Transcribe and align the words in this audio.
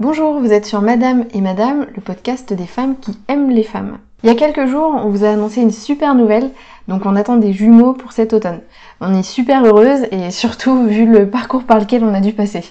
Bonjour, 0.00 0.40
vous 0.40 0.50
êtes 0.50 0.64
sur 0.64 0.80
Madame 0.80 1.26
et 1.34 1.42
Madame, 1.42 1.84
le 1.94 2.00
podcast 2.00 2.54
des 2.54 2.64
femmes 2.64 2.96
qui 2.96 3.18
aiment 3.28 3.50
les 3.50 3.62
femmes. 3.62 3.98
Il 4.22 4.28
y 4.28 4.32
a 4.32 4.34
quelques 4.34 4.64
jours, 4.64 4.94
on 4.96 5.10
vous 5.10 5.26
a 5.26 5.28
annoncé 5.28 5.60
une 5.60 5.70
super 5.70 6.14
nouvelle, 6.14 6.52
donc 6.88 7.04
on 7.04 7.16
attend 7.16 7.36
des 7.36 7.52
jumeaux 7.52 7.92
pour 7.92 8.12
cet 8.12 8.32
automne. 8.32 8.60
On 9.02 9.12
est 9.12 9.22
super 9.22 9.62
heureuse 9.62 10.06
et 10.10 10.30
surtout 10.30 10.84
vu 10.84 11.04
le 11.04 11.28
parcours 11.28 11.64
par 11.64 11.78
lequel 11.78 12.02
on 12.02 12.14
a 12.14 12.22
dû 12.22 12.32
passer. 12.32 12.62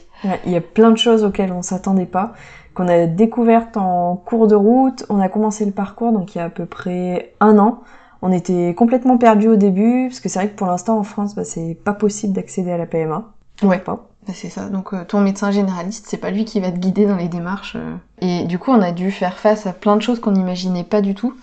il 0.47 0.51
y 0.51 0.55
a 0.55 0.61
plein 0.61 0.89
de 0.89 0.97
choses 0.97 1.23
auxquelles 1.23 1.51
on 1.51 1.61
s'attendait 1.61 2.07
pas, 2.07 2.33
qu'on 2.73 2.87
a 2.87 3.05
découvertes 3.05 3.77
en 3.77 4.15
cours 4.15 4.47
de 4.47 4.55
route. 4.55 5.05
On 5.09 5.19
a 5.19 5.29
commencé 5.29 5.65
le 5.65 5.71
parcours 5.71 6.11
donc 6.11 6.33
il 6.33 6.39
y 6.39 6.41
a 6.41 6.45
à 6.45 6.49
peu 6.49 6.65
près 6.65 7.35
un 7.41 7.59
an. 7.59 7.81
On 8.23 8.31
était 8.31 8.73
complètement 8.75 9.19
perdus 9.19 9.49
au 9.49 9.55
début, 9.55 10.07
parce 10.07 10.19
que 10.19 10.29
c'est 10.29 10.39
vrai 10.39 10.49
que 10.49 10.55
pour 10.55 10.65
l'instant 10.65 10.97
en 10.97 11.03
France, 11.03 11.35
bah, 11.35 11.43
c'est 11.43 11.77
pas 11.85 11.93
possible 11.93 12.33
d'accéder 12.33 12.71
à 12.71 12.77
la 12.79 12.87
PMA. 12.87 13.25
Ouais. 13.61 13.77
Pas. 13.77 14.09
Bah, 14.27 14.33
c'est 14.35 14.49
ça. 14.49 14.69
Donc 14.69 14.93
euh, 14.93 15.05
ton 15.05 15.21
médecin 15.21 15.51
généraliste, 15.51 16.05
c'est 16.07 16.17
pas 16.17 16.31
lui 16.31 16.45
qui 16.45 16.59
va 16.59 16.71
te 16.71 16.77
guider 16.77 17.05
dans 17.05 17.15
les 17.15 17.29
démarches. 17.29 17.75
Euh. 17.75 17.95
Et 18.21 18.43
du 18.45 18.59
coup, 18.59 18.71
on 18.71 18.81
a 18.81 18.91
dû 18.91 19.11
faire 19.11 19.39
face 19.39 19.65
à 19.65 19.73
plein 19.73 19.95
de 19.95 20.01
choses 20.01 20.19
qu'on 20.19 20.31
n'imaginait 20.31 20.83
pas 20.83 21.01
du 21.01 21.15
tout. 21.15 21.33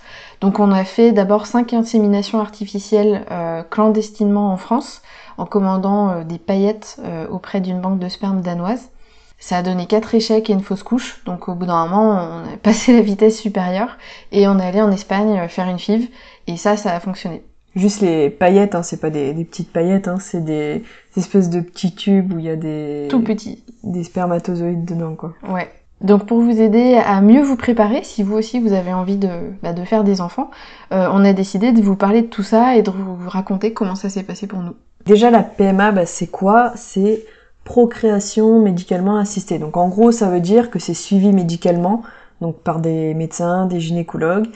Donc 0.40 0.58
on 0.60 0.70
a 0.70 0.84
fait 0.84 1.12
d'abord 1.12 1.46
cinq 1.46 1.72
inséminations 1.72 2.40
artificielles 2.40 3.24
euh, 3.30 3.62
clandestinement 3.62 4.52
en 4.52 4.56
France, 4.56 5.02
en 5.38 5.46
commandant 5.46 6.22
des 6.22 6.38
paillettes 6.38 7.00
auprès 7.30 7.60
d'une 7.60 7.80
banque 7.80 7.98
de 7.98 8.08
sperme 8.08 8.40
danoise. 8.40 8.90
Ça 9.38 9.58
a 9.58 9.62
donné 9.62 9.86
quatre 9.86 10.14
échecs 10.14 10.48
et 10.48 10.52
une 10.52 10.62
fausse 10.62 10.82
couche. 10.82 11.22
Donc 11.24 11.48
au 11.48 11.54
bout 11.54 11.66
d'un 11.66 11.86
moment, 11.86 12.12
on 12.12 12.54
a 12.54 12.56
passé 12.62 12.94
la 12.94 13.02
vitesse 13.02 13.38
supérieure 13.38 13.96
et 14.32 14.48
on 14.48 14.58
est 14.58 14.64
allé 14.64 14.80
en 14.80 14.90
Espagne 14.92 15.46
faire 15.48 15.68
une 15.68 15.78
FIV. 15.78 16.08
Et 16.46 16.56
ça, 16.56 16.76
ça 16.76 16.94
a 16.94 17.00
fonctionné 17.00 17.42
juste 17.76 18.00
les 18.00 18.30
paillettes, 18.30 18.74
hein, 18.74 18.82
c'est 18.82 19.00
pas 19.00 19.10
des, 19.10 19.32
petites 19.44 19.70
paillettes, 19.70 20.08
hein, 20.08 20.16
c'est 20.18 20.44
des, 20.44 20.82
espèces 21.16 21.50
de 21.50 21.60
petits 21.60 21.94
tubes 21.94 22.32
où 22.32 22.38
il 22.38 22.46
y 22.46 22.50
a 22.50 22.56
des 22.56 23.06
tout 23.08 23.22
petits 23.22 23.62
des 23.84 24.02
spermatozoïdes 24.02 24.84
dedans 24.84 25.14
quoi. 25.14 25.34
Ouais. 25.48 25.70
Donc 26.02 26.26
pour 26.26 26.40
vous 26.40 26.60
aider 26.60 27.00
à 27.02 27.20
mieux 27.22 27.42
vous 27.42 27.56
préparer, 27.56 28.02
si 28.02 28.22
vous 28.22 28.34
aussi 28.34 28.60
vous 28.60 28.72
avez 28.72 28.92
envie 28.92 29.16
de, 29.16 29.30
bah, 29.62 29.72
de 29.72 29.82
faire 29.84 30.04
des 30.04 30.20
enfants, 30.20 30.50
euh, 30.92 31.08
on 31.10 31.24
a 31.24 31.32
décidé 31.32 31.72
de 31.72 31.80
vous 31.80 31.96
parler 31.96 32.22
de 32.22 32.26
tout 32.26 32.42
ça 32.42 32.76
et 32.76 32.82
de 32.82 32.90
vous 32.90 33.28
raconter 33.28 33.72
comment 33.72 33.94
ça 33.94 34.10
s'est 34.10 34.22
passé 34.22 34.46
pour 34.46 34.60
nous. 34.60 34.74
Déjà 35.06 35.30
la 35.30 35.42
PMA, 35.42 35.92
bah, 35.92 36.04
c'est 36.04 36.26
quoi? 36.26 36.72
C'est 36.74 37.24
procréation 37.64 38.60
médicalement 38.60 39.16
assistée. 39.16 39.58
Donc 39.58 39.76
en 39.76 39.88
gros 39.88 40.12
ça 40.12 40.28
veut 40.28 40.40
dire 40.40 40.70
que 40.70 40.78
c'est 40.78 40.94
suivi 40.94 41.32
médicalement, 41.32 42.02
donc 42.42 42.56
par 42.56 42.80
des 42.80 43.14
médecins, 43.14 43.66
des 43.66 43.80
gynécologues, 43.80 44.48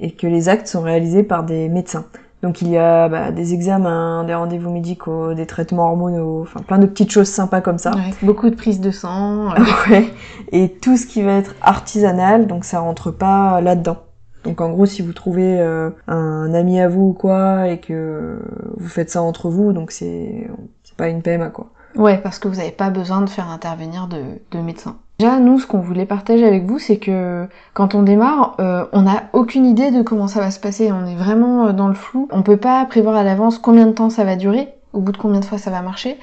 et 0.00 0.12
que 0.12 0.26
les 0.26 0.48
actes 0.48 0.68
sont 0.68 0.82
réalisés 0.82 1.22
par 1.22 1.44
des 1.44 1.68
médecins. 1.68 2.06
Donc 2.42 2.62
il 2.62 2.68
y 2.68 2.78
a 2.78 3.08
bah, 3.08 3.32
des 3.32 3.52
examens, 3.52 4.22
des 4.24 4.34
rendez-vous 4.34 4.70
médicaux, 4.70 5.34
des 5.34 5.46
traitements 5.46 5.88
hormonaux, 5.88 6.42
enfin 6.42 6.60
plein 6.60 6.78
de 6.78 6.86
petites 6.86 7.10
choses 7.10 7.28
sympas 7.28 7.60
comme 7.60 7.78
ça. 7.78 7.90
beaucoup 8.22 8.48
de 8.48 8.54
prises 8.54 8.80
de 8.80 8.90
sang. 8.90 9.48
Euh. 9.58 9.90
ouais. 9.90 10.12
Et 10.52 10.68
tout 10.70 10.96
ce 10.96 11.06
qui 11.06 11.22
va 11.22 11.32
être 11.32 11.54
artisanal, 11.62 12.46
donc 12.46 12.64
ça 12.64 12.80
rentre 12.80 13.10
pas 13.10 13.60
là-dedans. 13.60 13.98
Donc 14.44 14.60
en 14.60 14.70
gros, 14.70 14.86
si 14.86 15.02
vous 15.02 15.12
trouvez 15.12 15.60
euh, 15.60 15.90
un 16.06 16.54
ami 16.54 16.80
à 16.80 16.88
vous 16.88 17.08
ou 17.08 17.12
quoi 17.12 17.68
et 17.68 17.78
que 17.78 18.38
vous 18.76 18.88
faites 18.88 19.10
ça 19.10 19.22
entre 19.22 19.48
vous, 19.48 19.72
donc 19.72 19.90
c'est 19.90 20.48
c'est 20.84 20.96
pas 20.96 21.08
une 21.08 21.22
PMA 21.22 21.48
quoi. 21.48 21.70
Ouais, 21.98 22.16
parce 22.16 22.38
que 22.38 22.46
vous 22.46 22.56
n'avez 22.56 22.70
pas 22.70 22.90
besoin 22.90 23.20
de 23.20 23.28
faire 23.28 23.50
intervenir 23.50 24.06
de, 24.06 24.22
de 24.52 24.58
médecin. 24.60 24.96
Déjà, 25.18 25.40
nous, 25.40 25.58
ce 25.58 25.66
qu'on 25.66 25.80
voulait 25.80 26.06
partager 26.06 26.46
avec 26.46 26.64
vous, 26.64 26.78
c'est 26.78 26.98
que 26.98 27.48
quand 27.74 27.96
on 27.96 28.04
démarre, 28.04 28.54
euh, 28.60 28.86
on 28.92 29.02
n'a 29.02 29.24
aucune 29.32 29.66
idée 29.66 29.90
de 29.90 30.02
comment 30.02 30.28
ça 30.28 30.38
va 30.38 30.52
se 30.52 30.60
passer. 30.60 30.92
On 30.92 31.06
est 31.06 31.16
vraiment 31.16 31.66
euh, 31.66 31.72
dans 31.72 31.88
le 31.88 31.94
flou. 31.94 32.28
On 32.30 32.42
peut 32.42 32.56
pas 32.56 32.84
prévoir 32.84 33.16
à 33.16 33.24
l'avance 33.24 33.58
combien 33.58 33.86
de 33.86 33.92
temps 33.92 34.10
ça 34.10 34.22
va 34.22 34.36
durer, 34.36 34.68
au 34.92 35.00
bout 35.00 35.10
de 35.10 35.16
combien 35.16 35.40
de 35.40 35.44
fois 35.44 35.58
ça 35.58 35.72
va 35.72 35.82
marcher, 35.82 36.18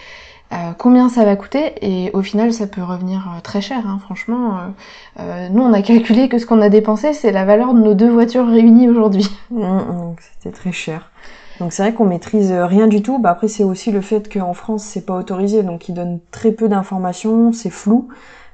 euh, 0.53 0.71
combien 0.77 1.09
ça 1.09 1.25
va 1.25 1.35
coûter, 1.35 1.73
et 1.81 2.09
au 2.13 2.21
final, 2.21 2.53
ça 2.53 2.67
peut 2.67 2.83
revenir 2.83 3.27
très 3.43 3.59
cher. 3.59 3.85
Hein, 3.85 3.99
franchement, 4.01 4.59
nous, 5.19 5.61
on 5.61 5.73
a 5.73 5.81
calculé 5.81 6.29
que 6.29 6.37
ce 6.37 6.45
qu'on 6.45 6.61
a 6.61 6.69
dépensé, 6.69 7.11
c'est 7.11 7.33
la 7.33 7.43
valeur 7.43 7.73
de 7.73 7.81
nos 7.81 7.95
deux 7.95 8.09
voitures 8.09 8.47
réunies 8.47 8.87
aujourd'hui. 8.87 9.29
Mmh, 9.51 9.61
mmh, 9.61 10.15
c'était 10.39 10.55
très 10.55 10.71
cher. 10.71 11.11
Donc 11.59 11.71
c'est 11.73 11.83
vrai 11.83 11.93
qu'on 11.93 12.05
maîtrise 12.05 12.51
rien 12.51 12.87
du 12.87 13.01
tout. 13.01 13.19
Bah 13.19 13.31
après 13.31 13.47
c'est 13.47 13.63
aussi 13.63 13.91
le 13.91 14.01
fait 14.01 14.31
qu'en 14.31 14.53
France 14.53 14.83
c'est 14.83 15.05
pas 15.05 15.15
autorisé, 15.15 15.63
donc 15.63 15.87
ils 15.89 15.93
donnent 15.93 16.19
très 16.31 16.51
peu 16.51 16.67
d'informations, 16.67 17.53
c'est 17.53 17.69
flou. 17.69 18.09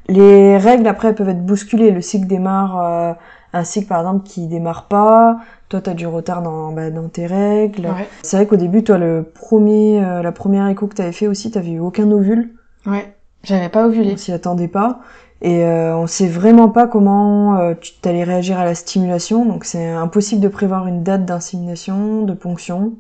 Les 0.08 0.58
règles 0.58 0.88
après 0.88 1.14
peuvent 1.16 1.30
être 1.30 1.46
bousculées. 1.46 1.92
Le 1.92 2.02
cycle 2.02 2.28
démarre, 2.28 2.82
euh, 2.84 3.14
un 3.54 3.64
cycle 3.64 3.88
par 3.88 4.00
exemple 4.00 4.24
qui 4.26 4.48
démarre 4.48 4.86
pas. 4.88 5.38
Toi 5.70 5.82
t'as 5.82 5.94
du 5.94 6.06
retard 6.06 6.42
dans, 6.42 6.72
bah, 6.72 6.90
dans 6.92 7.08
tes 7.08 7.26
règles. 7.26 7.88
C'est 8.24 8.38
vrai 8.38 8.46
qu'au 8.46 8.58
début 8.58 8.84
toi 8.84 8.98
le 8.98 9.24
premier, 9.24 10.04
euh, 10.04 10.22
la 10.22 10.32
première 10.32 10.68
écho 10.68 10.88
que 10.88 10.96
t'avais 10.96 11.12
fait 11.12 11.28
aussi 11.28 11.50
t'avais 11.52 11.72
eu 11.72 11.80
aucun 11.80 12.10
ovule. 12.12 12.52
Ouais, 12.86 13.14
j'avais 13.44 13.70
pas 13.70 13.88
ovulé. 13.88 14.14
On 14.14 14.18
s'y 14.18 14.32
attendait 14.32 14.68
pas. 14.68 15.00
Et 15.42 15.64
euh, 15.64 15.96
on 15.98 16.06
sait 16.06 16.28
vraiment 16.28 16.70
pas 16.70 16.88
comment 16.88 17.58
euh, 17.58 17.74
tu 17.80 17.94
t'allais 18.00 18.24
réagir 18.24 18.60
à 18.60 18.66
la 18.66 18.76
stimulation, 18.76 19.46
donc 19.46 19.66
c'est 19.66 19.90
impossible 19.90 20.42
de 20.42 20.48
prévoir 20.48 20.86
une 20.88 21.02
date 21.02 21.26
d'insémination, 21.26 22.22
de 22.22 22.34
ponction. 22.34 22.94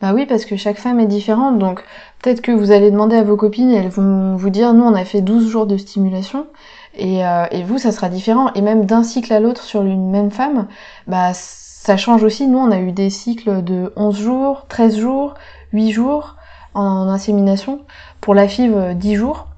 Bah 0.00 0.12
oui, 0.14 0.24
parce 0.26 0.44
que 0.44 0.56
chaque 0.56 0.78
femme 0.78 1.00
est 1.00 1.06
différente, 1.06 1.58
donc 1.58 1.82
peut-être 2.22 2.40
que 2.40 2.52
vous 2.52 2.70
allez 2.70 2.92
demander 2.92 3.16
à 3.16 3.24
vos 3.24 3.36
copines 3.36 3.70
et 3.70 3.76
elles 3.76 3.88
vont 3.88 4.36
vous 4.36 4.50
dire, 4.50 4.74
nous 4.74 4.84
on 4.84 4.94
a 4.94 5.04
fait 5.04 5.22
12 5.22 5.48
jours 5.48 5.66
de 5.66 5.76
stimulation, 5.76 6.46
et, 6.94 7.26
euh, 7.26 7.46
et 7.50 7.64
vous 7.64 7.78
ça 7.78 7.90
sera 7.90 8.08
différent, 8.08 8.52
et 8.54 8.60
même 8.60 8.86
d'un 8.86 9.02
cycle 9.02 9.32
à 9.32 9.40
l'autre 9.40 9.62
sur 9.64 9.82
une 9.82 10.10
même 10.10 10.30
femme, 10.30 10.68
bah 11.08 11.32
ça 11.34 11.96
change 11.96 12.22
aussi, 12.22 12.46
nous 12.46 12.58
on 12.58 12.70
a 12.70 12.78
eu 12.78 12.92
des 12.92 13.10
cycles 13.10 13.62
de 13.64 13.92
11 13.96 14.16
jours, 14.16 14.66
13 14.68 14.98
jours, 14.98 15.34
8 15.72 15.90
jours 15.90 16.36
en 16.74 17.08
insémination, 17.08 17.80
pour 18.20 18.34
la 18.34 18.46
FIV 18.46 18.94
10 18.94 19.14
jours, 19.16 19.48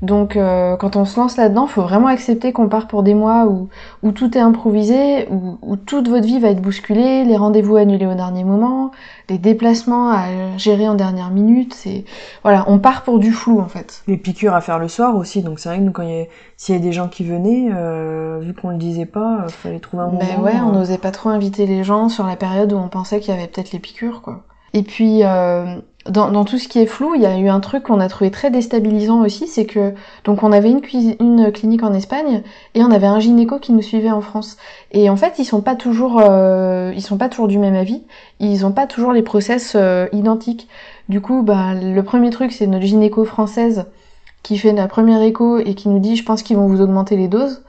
donc 0.00 0.36
euh, 0.36 0.76
quand 0.76 0.94
on 0.94 1.04
se 1.04 1.18
lance 1.18 1.36
là-dedans, 1.36 1.66
faut 1.66 1.82
vraiment 1.82 2.06
accepter 2.06 2.52
qu'on 2.52 2.68
part 2.68 2.86
pour 2.86 3.02
des 3.02 3.14
mois 3.14 3.46
où, 3.46 3.68
où 4.04 4.12
tout 4.12 4.38
est 4.38 4.40
improvisé, 4.40 5.26
où, 5.28 5.58
où, 5.60 5.76
toute 5.76 6.08
votre 6.08 6.24
vie 6.24 6.38
va 6.38 6.50
être 6.50 6.62
bousculée, 6.62 7.24
les 7.24 7.36
rendez-vous 7.36 7.76
annulés 7.76 8.06
au 8.06 8.14
dernier 8.14 8.44
moment, 8.44 8.92
les 9.28 9.38
déplacements 9.38 10.10
à 10.10 10.56
gérer 10.56 10.88
en 10.88 10.94
dernière 10.94 11.30
minute. 11.30 11.74
C'est 11.74 12.04
voilà, 12.44 12.64
on 12.68 12.78
part 12.78 13.02
pour 13.02 13.18
du 13.18 13.32
flou 13.32 13.58
en 13.58 13.66
fait. 13.66 14.04
Les 14.06 14.16
piqûres 14.16 14.54
à 14.54 14.60
faire 14.60 14.78
le 14.78 14.86
soir 14.86 15.16
aussi. 15.16 15.42
Donc 15.42 15.58
c'est 15.58 15.68
vrai 15.68 15.78
que 15.78 15.82
nous 15.84 15.92
quand 15.92 16.04
il 16.04 16.10
y 16.10 16.20
a, 16.20 16.24
s'il 16.56 16.76
y 16.76 16.78
a 16.78 16.80
des 16.80 16.92
gens 16.92 17.08
qui 17.08 17.24
venaient, 17.24 17.68
euh, 17.74 18.38
vu 18.40 18.54
qu'on 18.54 18.70
le 18.70 18.76
disait 18.76 19.06
pas, 19.06 19.46
il 19.48 19.52
fallait 19.52 19.80
trouver 19.80 20.04
un 20.04 20.08
ben 20.08 20.12
moment. 20.12 20.42
Ben 20.42 20.42
ouais, 20.44 20.60
on 20.60 20.70
n'osait 20.70 20.98
pas 20.98 21.10
trop 21.10 21.30
inviter 21.30 21.66
les 21.66 21.82
gens 21.82 22.08
sur 22.08 22.24
la 22.24 22.36
période 22.36 22.72
où 22.72 22.76
on 22.76 22.88
pensait 22.88 23.18
qu'il 23.18 23.34
y 23.34 23.36
avait 23.36 23.48
peut-être 23.48 23.72
les 23.72 23.80
piqûres 23.80 24.22
quoi. 24.22 24.44
Et 24.74 24.82
puis 24.82 25.24
euh, 25.24 25.80
dans, 26.08 26.44
tout 26.44 26.58
ce 26.58 26.68
qui 26.68 26.78
est 26.78 26.86
flou, 26.86 27.14
il 27.14 27.22
y 27.22 27.26
a 27.26 27.38
eu 27.38 27.48
un 27.48 27.60
truc 27.60 27.84
qu'on 27.84 28.00
a 28.00 28.08
trouvé 28.08 28.30
très 28.30 28.50
déstabilisant 28.50 29.20
aussi, 29.22 29.46
c'est 29.46 29.66
que 29.66 29.94
donc 30.24 30.42
on 30.42 30.52
avait 30.52 30.70
une, 30.70 30.80
une, 31.20 31.52
clinique 31.52 31.82
en 31.82 31.92
Espagne 31.92 32.42
et 32.74 32.82
on 32.82 32.90
avait 32.90 33.06
un 33.06 33.20
gynéco 33.20 33.58
qui 33.58 33.72
nous 33.72 33.82
suivait 33.82 34.10
en 34.10 34.20
France. 34.20 34.56
Et 34.92 35.10
en 35.10 35.16
fait, 35.16 35.38
ils 35.38 35.44
sont 35.44 35.60
pas 35.60 35.76
toujours, 35.76 36.20
euh, 36.20 36.92
ils 36.94 37.02
sont 37.02 37.18
pas 37.18 37.28
toujours 37.28 37.48
du 37.48 37.58
même 37.58 37.74
avis. 37.74 38.02
Ils 38.40 38.64
ont 38.64 38.72
pas 38.72 38.86
toujours 38.86 39.12
les 39.12 39.22
process 39.22 39.74
euh, 39.76 40.06
identiques. 40.12 40.68
Du 41.08 41.20
coup, 41.20 41.42
bah, 41.42 41.74
le 41.74 42.02
premier 42.02 42.30
truc, 42.30 42.52
c'est 42.52 42.66
notre 42.66 42.84
gynéco 42.84 43.24
française 43.24 43.86
qui 44.42 44.56
fait 44.56 44.72
la 44.72 44.88
première 44.88 45.22
écho 45.22 45.58
et 45.58 45.74
qui 45.74 45.88
nous 45.88 45.98
dit, 45.98 46.16
je 46.16 46.24
pense 46.24 46.42
qu'ils 46.42 46.56
vont 46.56 46.68
vous 46.68 46.80
augmenter 46.80 47.16
les 47.16 47.28
doses. 47.28 47.62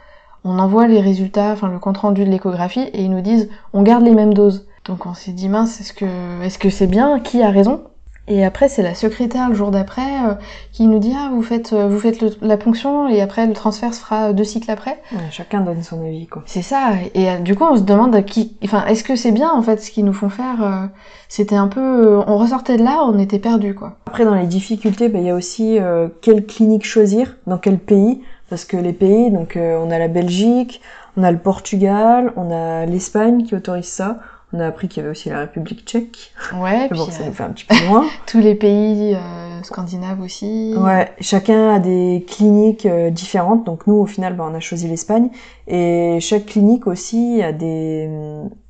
On 0.45 0.59
envoie 0.59 0.88
les 0.88 1.01
résultats, 1.01 1.51
enfin 1.51 1.67
le 1.67 1.79
compte 1.79 1.97
rendu 1.97 2.23
de 2.23 2.29
l'échographie 2.29 2.89
et 2.94 3.01
ils 3.01 3.11
nous 3.11 3.21
disent, 3.21 3.50
on 3.73 3.83
garde 3.83 4.06
les 4.06 4.13
mêmes 4.13 4.33
doses. 4.33 4.66
Donc 4.85 5.06
on 5.06 5.13
s'est 5.13 5.33
dit 5.33 5.50
mince, 5.50 5.81
est-ce 5.81 5.94
que 5.94 6.41
est-ce 6.41 6.57
que 6.57 6.69
c'est 6.69 6.88
bien? 6.88 7.19
Qui 7.19 7.44
a 7.44 7.50
raison? 7.50 7.81
Et 8.29 8.45
après, 8.45 8.69
c'est 8.69 8.84
la 8.84 8.94
secrétaire 8.94 9.50
le 9.50 9.56
jour 9.56 9.72
d'après 9.72 10.23
euh, 10.23 10.35
qui 10.72 10.85
nous 10.85 11.00
dit 11.00 11.13
ah 11.17 11.31
vous 11.34 11.41
faites 11.41 11.73
euh, 11.73 11.88
vous 11.88 12.00
faites 12.00 12.23
la 12.41 12.57
ponction 12.57 13.09
et 13.09 13.22
après 13.22 13.47
le 13.47 13.53
transfert 13.53 13.91
se 13.95 14.00
fera 14.00 14.34
deux 14.34 14.44
cycles 14.44 14.69
après. 14.69 15.01
Ouais, 15.12 15.19
chacun 15.31 15.62
donne 15.62 15.81
son 15.81 16.06
avis 16.06 16.28
quoi. 16.28 16.44
C'est 16.45 16.62
ça. 16.62 16.91
Et 17.16 17.28
euh, 17.28 17.39
du 17.39 17.56
coup, 17.56 17.63
on 17.63 17.75
se 17.75 17.81
demande 17.81 18.23
qui, 18.25 18.56
enfin, 18.63 18.85
est-ce 18.85 19.03
que 19.03 19.16
c'est 19.16 19.31
bien 19.31 19.51
en 19.51 19.63
fait 19.63 19.81
ce 19.81 19.89
qu'ils 19.89 20.06
nous 20.06 20.13
font 20.13 20.29
faire 20.29 20.89
C'était 21.28 21.56
un 21.56 21.68
peu, 21.68 22.19
on 22.28 22.38
ressortait 22.38 22.78
de 22.78 22.84
là, 22.84 23.03
on 23.03 23.18
était 23.18 23.39
perdu 23.39 23.73
quoi. 23.73 23.97
Après, 24.06 24.25
dans 24.25 24.35
les 24.35 24.45
difficultés, 24.45 25.09
bah, 25.09 25.18
il 25.18 25.25
y 25.25 25.31
a 25.31 25.35
aussi 25.35 25.79
quelle 26.21 26.45
clinique 26.45 26.86
choisir, 26.86 27.36
dans 27.48 27.57
quel 27.57 27.80
pays, 27.80 28.21
parce 28.50 28.63
que 28.63 28.77
les 28.77 28.94
pays, 28.94 29.31
donc 29.31 29.57
on 29.57 29.89
a 29.89 29.98
la 29.98 30.07
Belgique, 30.07 30.81
on 31.18 31.24
a 31.24 31.31
le 31.31 31.39
Portugal, 31.39 32.31
on 32.36 32.51
a 32.51 32.86
l'Espagne 32.86 33.44
qui 33.44 33.56
autorise 33.56 33.86
ça. 33.86 34.19
On 34.51 34.60
a 34.60 34.66
appris 34.66 34.88
qu'il 34.88 35.01
y 35.01 35.06
avait 35.06 35.12
aussi 35.12 35.30
la 35.30 35.40
République 35.40 35.86
tchèque. 35.86 36.31
Ouais, 36.56 36.88
puis 36.90 36.98
bon, 36.98 37.06
ça 37.12 37.24
nous 37.24 37.34
fait 37.34 37.44
un 37.44 37.50
petit 37.50 37.66
peu 37.66 37.75
loin. 37.86 38.06
Tous 38.25 38.40
les 38.40 38.56
pays 38.56 39.13
euh, 39.16 39.62
scandinaves 39.63 40.22
aussi. 40.22 40.74
Ouais, 40.75 41.13
chacun 41.19 41.75
a 41.75 41.80
des 41.80 42.25
cliniques 42.28 42.88
euh, 42.88 43.12
différentes. 43.12 43.66
Donc 43.66 43.86
nous, 43.86 43.96
au 43.96 44.07
final, 44.07 44.36
bah, 44.36 44.48
on 44.50 44.56
a 44.56 44.60
choisi 44.60 44.88
l'Espagne. 44.88 45.30
Et 45.68 46.18
chaque 46.19 46.48
clinique 46.48 46.88
aussi 46.88 47.44
a 47.44 47.51
des, 47.51 48.10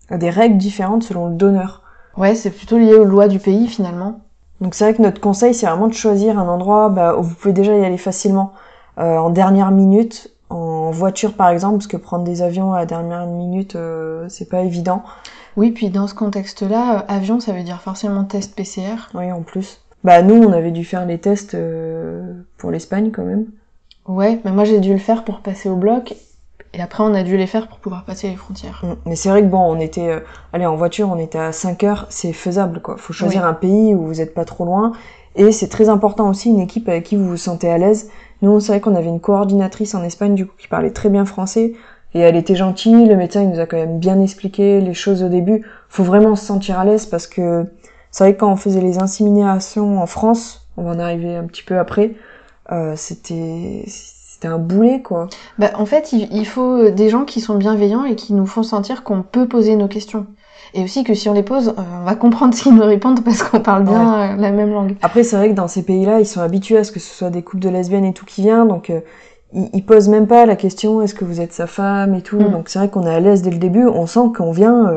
a 0.10 0.18
des 0.18 0.30
règles 0.30 0.58
différentes 0.58 1.04
selon 1.04 1.28
le 1.28 1.36
donneur. 1.36 1.84
Ouais, 2.18 2.36
c'est 2.36 2.52
plutôt 2.52 2.78
lié 2.78 2.96
aux 2.96 3.06
lois 3.06 3.30
du 3.30 3.40
pays 3.40 3.68
finalement. 3.68 4.20
Donc 4.62 4.75
c'est 4.75 4.84
vrai 4.84 4.94
que 4.94 5.02
notre 5.02 5.22
conseil, 5.22 5.54
c'est 5.54 5.66
vraiment 5.66 5.88
de 5.88 5.94
choisir 5.94 6.38
un 6.38 6.48
endroit 6.48 6.90
bah, 6.90 7.16
où 7.18 7.24
vous 7.24 7.36
pouvez 7.36 7.54
déjà 7.54 7.75
y 7.78 7.86
aller 7.86 7.98
facilement. 7.98 8.54
Euh, 8.98 9.18
en 9.18 9.30
dernière 9.30 9.72
minute, 9.72 10.34
en 10.50 10.92
voiture 10.92 11.34
par 11.34 11.50
exemple, 11.50 11.75
parce 11.75 11.88
que 11.88 11.98
prendre 11.98 12.25
des 12.25 12.42
avions 12.42 12.74
à 12.74 12.80
la 12.80 12.86
dernière 12.86 13.25
minute, 13.25 13.75
euh, 13.75 14.25
c'est 14.28 14.50
pas 14.50 14.62
évident. 14.62 15.04
Oui, 15.60 15.72
puis 15.72 15.90
dans 15.90 16.08
ce 16.08 16.14
contexte-là, 16.14 17.00
euh, 17.00 17.02
avion, 17.10 17.42
ça 17.42 17.52
veut 17.52 17.64
dire 17.64 17.82
forcément 17.82 18.24
test 18.24 18.56
PCR. 18.56 19.10
Oui, 19.14 19.30
en 19.30 19.42
plus. 19.42 19.82
Bah 20.06 20.22
nous, 20.22 20.42
on 20.42 20.54
avait 20.54 20.72
dû 20.72 20.86
faire 20.86 21.06
les 21.06 21.18
tests 21.18 21.54
euh, 21.54 22.32
pour 22.58 22.72
l'Espagne 22.72 23.12
quand 23.12 23.26
même. 23.26 23.46
Ouais, 24.08 24.40
mais 24.46 24.52
moi 24.52 24.64
j'ai 24.64 24.80
dû 24.80 24.94
le 24.94 25.00
faire 25.00 25.26
pour 25.26 25.42
passer 25.42 25.68
au 25.68 25.76
bloc. 25.76 26.16
Et 26.74 26.82
après, 26.82 27.04
on 27.04 27.14
a 27.14 27.24
dû 27.24 27.36
les 27.36 27.46
faire 27.46 27.68
pour 27.68 27.80
pouvoir 27.80 28.06
passer 28.06 28.30
les 28.30 28.38
frontières. 28.38 28.86
Mm. 28.86 28.94
Mais 29.06 29.18
c'est 29.18 29.28
vrai 29.28 29.42
que 29.42 29.48
bon, 29.48 29.60
on 29.60 29.82
était, 29.82 30.08
euh, 30.08 30.20
allez, 30.54 30.66
en 30.66 30.78
voiture, 30.78 31.10
on 31.10 31.20
était 31.20 31.40
à 31.40 31.52
5 31.52 31.84
heures, 31.84 32.06
c'est 32.08 32.32
faisable, 32.32 32.80
quoi. 32.80 32.96
Faut 32.98 33.12
choisir 33.12 33.44
un 33.44 33.54
pays 33.54 33.94
où 33.94 34.06
vous 34.06 34.22
êtes 34.22 34.34
pas 34.34 34.46
trop 34.46 34.64
loin. 34.64 34.94
Et 35.36 35.52
c'est 35.52 35.68
très 35.68 35.90
important 35.90 36.30
aussi, 36.30 36.52
une 36.52 36.62
équipe 36.62 36.88
avec 36.88 37.04
qui 37.04 37.18
vous 37.18 37.28
vous 37.28 37.38
sentez 37.38 37.70
à 37.70 37.78
l'aise. 37.78 38.10
Nous, 38.42 38.62
c'est 38.62 38.72
vrai 38.72 38.80
qu'on 38.80 38.96
avait 38.96 39.10
une 39.10 39.20
coordinatrice 39.20 39.94
en 39.94 40.04
Espagne, 40.04 40.36
du 40.36 40.46
coup, 40.46 40.56
qui 40.58 40.70
parlait 40.70 40.92
très 40.92 41.10
bien 41.10 41.26
français. 41.26 41.74
Et 42.14 42.20
elle 42.20 42.36
était 42.36 42.56
gentille, 42.56 43.06
le 43.06 43.16
médecin, 43.16 43.44
il 43.44 43.50
nous 43.50 43.60
a 43.60 43.66
quand 43.66 43.78
même 43.78 44.00
bien 44.00 44.20
expliqué 44.22 44.82
les 44.82 44.94
choses 44.94 45.24
au 45.24 45.30
début. 45.30 45.66
Faut 45.90 46.04
vraiment 46.04 46.36
se 46.36 46.46
sentir 46.46 46.80
à 46.80 46.86
l'aise 46.86 47.06
parce 47.06 47.28
que 47.28 47.66
c'est 48.12 48.24
vrai 48.24 48.34
que 48.34 48.40
quand 48.40 48.52
on 48.52 48.56
faisait 48.56 48.82
les 48.82 48.98
inséminations 48.98 50.02
en 50.02 50.08
France, 50.08 50.68
on 50.78 50.84
va 50.84 50.92
en 50.92 51.00
arriver 51.00 51.36
un 51.36 51.44
petit 51.44 51.64
peu 51.64 51.78
après, 51.78 52.16
euh, 52.72 52.94
c'était 52.96 53.84
c'était 53.86 54.48
un 54.48 54.58
boulet 54.58 55.02
quoi. 55.02 55.28
Bah, 55.58 55.72
en 55.76 55.86
fait, 55.86 56.14
il, 56.14 56.46
faut 56.46 56.90
des 56.90 57.10
gens 57.10 57.26
qui 57.26 57.42
sont 57.42 57.56
bienveillants 57.56 58.06
et 58.06 58.16
qui 58.16 58.34
nous 58.34 58.46
font 58.46 58.64
sentir 58.64 59.04
qu'on 59.04 59.22
peut 59.22 59.48
poser 59.48 59.76
nos 59.76 59.90
questions. 59.90 60.26
Et 60.74 60.84
aussi 60.84 61.04
que 61.04 61.14
si 61.14 61.28
on 61.30 61.34
les 61.34 61.44
pose, 61.44 61.70
euh, 61.70 61.82
on 62.02 62.06
va 62.06 62.16
comprendre 62.16 62.54
ce 62.56 62.64
qu'ils 62.64 62.76
nous 62.76 62.84
répondent 62.84 63.24
parce 63.24 63.44
qu'on 63.44 63.60
parle 63.60 63.84
bien 63.84 64.14
euh, 64.14 64.36
la 64.38 64.52
même 64.52 64.72
langue. 64.72 64.96
Après, 65.02 65.24
c'est 65.24 65.36
vrai 65.36 65.50
que 65.50 65.56
dans 65.56 65.68
ces 65.68 65.84
pays-là, 65.84 66.20
ils 66.20 66.26
sont 66.26 66.42
habitués 66.42 66.78
à 66.78 66.84
ce 66.84 66.92
que 66.92 67.00
ce 67.00 67.14
soit 67.14 67.30
des 67.30 67.42
couples 67.42 67.64
de 67.64 67.70
lesbiennes 67.70 68.06
et 68.06 68.14
tout 68.14 68.26
qui 68.26 68.42
vient, 68.42 68.66
donc 68.66 68.90
euh, 68.90 69.02
ils, 69.54 69.84
posent 69.86 70.10
même 70.10 70.28
pas 70.28 70.46
la 70.46 70.56
question 70.56 71.01
est-ce 71.01 71.16
que 71.16 71.25
vous 71.25 71.42
êtes 71.42 71.54
sa 71.54 71.68
femme 71.68 72.13
et 72.16 72.22
tout. 72.22 72.40
Mm. 72.40 72.51
Donc 72.51 72.69
c'est 72.69 72.80
vrai 72.80 72.90
qu'on 72.90 73.06
est 73.06 73.13
à 73.13 73.19
l'aise 73.19 73.42
dès 73.42 73.51
le 73.51 73.57
début, 73.57 73.86
on 73.86 74.06
sent 74.06 74.31
qu'on 74.36 74.51
vient, 74.51 74.92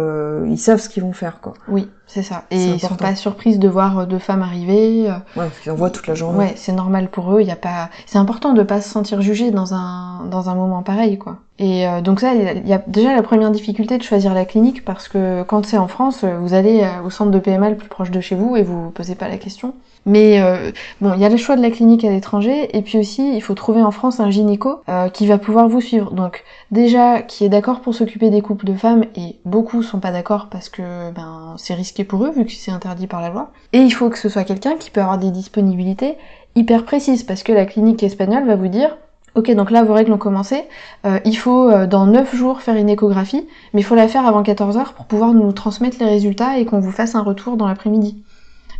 ils 0.46 0.58
savent 0.58 0.80
ce 0.80 0.88
qu'ils 0.88 1.02
vont 1.02 1.12
faire 1.12 1.40
quoi. 1.40 1.54
Oui. 1.68 1.88
C'est 2.12 2.22
ça. 2.22 2.44
Et 2.50 2.62
ils 2.62 2.78
sont 2.78 2.96
pas 2.96 3.14
surprises 3.14 3.58
de 3.58 3.68
voir 3.68 4.00
euh, 4.00 4.04
deux 4.04 4.18
femmes 4.18 4.42
arriver. 4.42 5.08
Euh. 5.08 5.14
Ouais, 5.34 5.48
ils 5.64 5.70
en 5.70 5.74
voient 5.74 5.88
toute 5.88 6.06
la 6.06 6.14
journée. 6.14 6.38
Ouais, 6.38 6.52
c'est 6.56 6.72
normal 6.72 7.08
pour 7.08 7.34
eux. 7.34 7.40
Il 7.40 7.46
y 7.46 7.50
a 7.50 7.56
pas. 7.56 7.88
C'est 8.04 8.18
important 8.18 8.52
de 8.52 8.62
pas 8.62 8.82
se 8.82 8.90
sentir 8.90 9.22
jugé 9.22 9.50
dans 9.50 9.72
un 9.72 10.26
dans 10.26 10.50
un 10.50 10.54
moment 10.54 10.82
pareil, 10.82 11.16
quoi. 11.16 11.38
Et 11.58 11.88
euh, 11.88 12.02
donc 12.02 12.20
ça, 12.20 12.34
il 12.34 12.68
y 12.68 12.72
a 12.74 12.82
déjà 12.86 13.14
la 13.14 13.22
première 13.22 13.50
difficulté 13.50 13.96
de 13.96 14.02
choisir 14.02 14.34
la 14.34 14.44
clinique 14.44 14.84
parce 14.84 15.08
que 15.08 15.42
quand 15.44 15.64
c'est 15.64 15.78
en 15.78 15.88
France, 15.88 16.22
vous 16.24 16.52
allez 16.52 16.86
au 17.02 17.08
centre 17.08 17.30
de 17.30 17.38
PMA 17.38 17.70
le 17.70 17.76
plus 17.76 17.88
proche 17.88 18.10
de 18.10 18.20
chez 18.20 18.34
vous 18.34 18.56
et 18.56 18.62
vous, 18.62 18.84
vous 18.84 18.90
posez 18.90 19.14
pas 19.14 19.28
la 19.28 19.38
question. 19.38 19.72
Mais 20.04 20.40
euh, 20.40 20.72
bon, 21.00 21.12
il 21.14 21.20
y 21.20 21.24
a 21.24 21.28
le 21.28 21.36
choix 21.36 21.56
de 21.56 21.62
la 21.62 21.70
clinique 21.70 22.04
à 22.04 22.10
l'étranger, 22.10 22.76
et 22.76 22.82
puis 22.82 22.98
aussi, 22.98 23.36
il 23.36 23.40
faut 23.40 23.54
trouver 23.54 23.82
en 23.82 23.92
France 23.92 24.18
un 24.18 24.30
gynéco 24.30 24.82
euh, 24.88 25.08
qui 25.08 25.26
va 25.26 25.38
pouvoir 25.38 25.68
vous 25.68 25.80
suivre. 25.80 26.10
Donc 26.12 26.42
déjà, 26.72 27.22
qui 27.22 27.44
est 27.44 27.48
d'accord 27.48 27.80
pour 27.80 27.94
s'occuper 27.94 28.28
des 28.30 28.42
couples 28.42 28.66
de 28.66 28.74
femmes, 28.74 29.04
et 29.14 29.36
beaucoup 29.44 29.82
sont 29.82 30.00
pas 30.00 30.10
d'accord 30.10 30.48
parce 30.50 30.68
que 30.68 31.10
ben 31.12 31.54
c'est 31.56 31.74
risqué 31.74 32.01
pour 32.04 32.24
eux 32.24 32.30
vu 32.30 32.44
que 32.44 32.52
c'est 32.52 32.70
interdit 32.70 33.06
par 33.06 33.20
la 33.20 33.30
loi. 33.30 33.50
Et 33.72 33.78
il 33.78 33.90
faut 33.90 34.10
que 34.10 34.18
ce 34.18 34.28
soit 34.28 34.44
quelqu'un 34.44 34.76
qui 34.76 34.90
peut 34.90 35.00
avoir 35.00 35.18
des 35.18 35.30
disponibilités 35.30 36.16
hyper 36.54 36.84
précises, 36.84 37.22
parce 37.22 37.42
que 37.42 37.52
la 37.52 37.66
clinique 37.66 38.02
espagnole 38.02 38.46
va 38.46 38.56
vous 38.56 38.68
dire 38.68 38.96
Ok, 39.34 39.50
donc 39.54 39.70
là, 39.70 39.82
vos 39.82 39.94
règles 39.94 40.12
ont 40.12 40.18
commencé. 40.18 40.64
Euh, 41.06 41.18
il 41.24 41.34
faut, 41.38 41.86
dans 41.86 42.04
9 42.04 42.36
jours, 42.36 42.60
faire 42.60 42.76
une 42.76 42.90
échographie, 42.90 43.48
mais 43.72 43.80
il 43.80 43.84
faut 43.84 43.94
la 43.94 44.06
faire 44.06 44.26
avant 44.26 44.42
14 44.42 44.76
heures 44.76 44.92
pour 44.92 45.06
pouvoir 45.06 45.32
nous 45.32 45.50
transmettre 45.52 45.96
les 46.00 46.06
résultats 46.06 46.58
et 46.58 46.66
qu'on 46.66 46.80
vous 46.80 46.90
fasse 46.90 47.14
un 47.14 47.22
retour 47.22 47.56
dans 47.56 47.66
l'après-midi. 47.66 48.22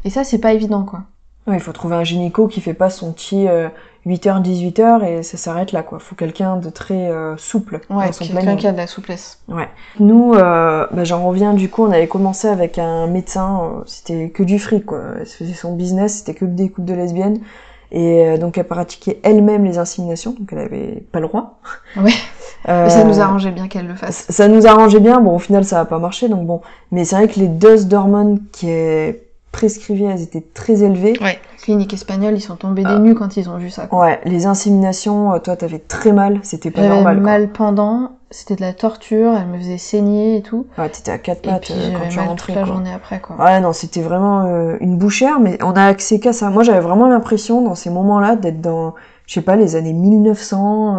Et 0.05 0.11
ça, 0.11 0.25
c'est 0.25 0.41
pas 0.41 0.53
évident, 0.53 0.85
quoi. 0.85 1.05
Ouais, 1.47 1.57
il 1.57 1.61
faut 1.61 1.73
trouver 1.73 1.97
un 1.97 2.05
gynéco 2.05 2.49
qui 2.49 2.61
fait 2.61 2.75
pas 2.75 2.91
son 2.91 3.13
petit 3.13 3.49
8h, 4.07 4.43
18h 4.43 5.05
et 5.05 5.23
ça 5.23 5.37
s'arrête 5.37 5.71
là, 5.71 5.83
quoi. 5.83 6.01
Faut 6.01 6.17
quelqu'un 6.17 6.57
de 6.57 6.71
très 6.71 7.11
euh, 7.11 7.37
souple 7.37 7.81
ouais, 7.91 8.11
quelqu'un 8.11 8.57
qui 8.57 8.67
a 8.67 8.73
de 8.73 8.77
la 8.77 8.89
souplesse. 8.89 9.39
Ouais. 9.49 9.69
Nous, 10.01 10.35
euh, 10.35 10.87
bah, 10.91 11.05
j'en 11.05 11.25
reviens, 11.25 11.55
du 11.55 11.69
coup, 11.69 11.85
on 11.85 11.93
avait 11.93 12.09
commencé 12.09 12.49
avec 12.49 12.79
un 12.79 13.07
médecin, 13.07 13.63
euh, 13.63 13.83
c'était 13.87 14.31
que 14.31 14.43
du 14.43 14.59
fric, 14.59 14.87
quoi. 14.87 15.01
Elle 15.21 15.27
faisait 15.27 15.53
son 15.53 15.75
business, 15.75 16.19
c'était 16.19 16.35
que 16.35 16.45
des 16.45 16.69
couples 16.69 16.89
de 16.89 16.95
lesbiennes. 16.95 17.41
Et 17.95 18.25
euh, 18.25 18.39
donc 18.39 18.57
elle 18.57 18.65
pratiquait 18.65 19.21
elle-même 19.23 19.67
les 19.67 19.77
inséminations, 19.77 20.35
donc 20.39 20.49
elle 20.51 20.61
avait 20.61 21.05
pas 21.13 21.21
le 21.21 21.29
droit. 21.29 21.61
Ouais. 21.97 22.11
Mais 22.67 22.89
ça 22.89 23.05
nous 23.05 23.21
arrangeait 23.21 23.51
bien 23.51 23.69
qu'elle 23.69 23.87
le 23.87 23.95
fasse. 23.95 24.25
Ça 24.31 24.49
nous 24.49 24.67
arrangeait 24.67 25.01
bien, 25.01 25.21
bon 25.21 25.37
au 25.37 25.39
final 25.39 25.65
ça 25.65 25.81
a 25.81 25.85
pas 25.85 25.99
marché, 25.99 26.31
donc 26.31 26.47
bon. 26.47 26.63
Mais 26.91 27.05
c'est 27.05 27.17
vrai 27.17 27.29
que 27.29 27.39
les 27.39 27.49
doses 27.49 27.89
d'hormones 27.89 28.41
qui 28.51 28.71
est 28.71 29.32
prescrivées, 29.53 30.07
elles 30.07 30.23
étaient 30.23 30.45
très 30.55 30.83
élevées. 30.83 31.15
Ouais. 31.21 31.39
Clinique 31.63 31.93
espagnole, 31.95 32.35
ils 32.35 32.41
sont 32.41 32.57
tombés 32.57 32.83
des 32.83 32.91
ah. 32.91 32.99
nues 32.99 33.15
quand 33.15 33.37
ils 33.37 33.49
ont 33.49 33.59
vu 33.59 33.71
ça. 33.71 33.87
Quoi. 33.87 34.01
Ouais, 34.01 34.21
les 34.25 34.47
inséminations, 34.47 35.33
euh, 35.33 35.39
toi 35.39 35.55
t'avais 35.55 35.79
très 35.79 36.11
mal, 36.11 36.41
c'était 36.43 36.73
pas 36.73 36.81
normal. 36.89 37.15
J'avais 37.15 37.21
mal 37.21 37.49
pendant, 37.51 38.13
c'était 38.31 38.57
de 38.57 38.63
la 38.63 38.73
torture, 38.73 39.35
elle 39.37 39.47
me 39.47 39.59
faisait 39.59 39.79
saigner 39.79 40.39
et 40.39 40.43
tout. 40.43 40.67
Ouais, 40.77 40.89
t'étais 40.89 41.13
à 41.13 41.19
quatre 41.19 41.43
pattes 41.43 41.71
et 41.71 41.75
euh, 41.75 41.99
quand 41.99 42.09
tu 42.09 42.17
mal 42.17 42.29
rentrais. 42.29 42.53
Toute 42.55 42.63
la 42.63 42.67
journée 42.67 42.93
après 42.93 43.21
quoi. 43.21 43.37
Ouais, 43.37 43.61
non, 43.61 43.73
c'était 43.73 44.01
vraiment 44.01 44.47
euh, 44.47 44.77
une 44.81 44.97
bouchère, 44.97 45.39
mais 45.39 45.63
on 45.63 45.73
a 45.73 45.85
accès 45.85 46.19
qu'à 46.19 46.33
ça. 46.33 46.51
Moi, 46.51 46.65
j'avais 46.65 46.81
vraiment 46.81 47.07
l'impression 47.07 47.63
dans 47.63 47.77
ces 47.77 47.91
moments-là 47.91 48.35
d'être 48.35 48.61
dans, 48.61 48.95
je 49.27 49.35
sais 49.35 49.43
pas, 49.43 49.55
les 49.55 49.77
années 49.77 49.93
1900 49.93 50.99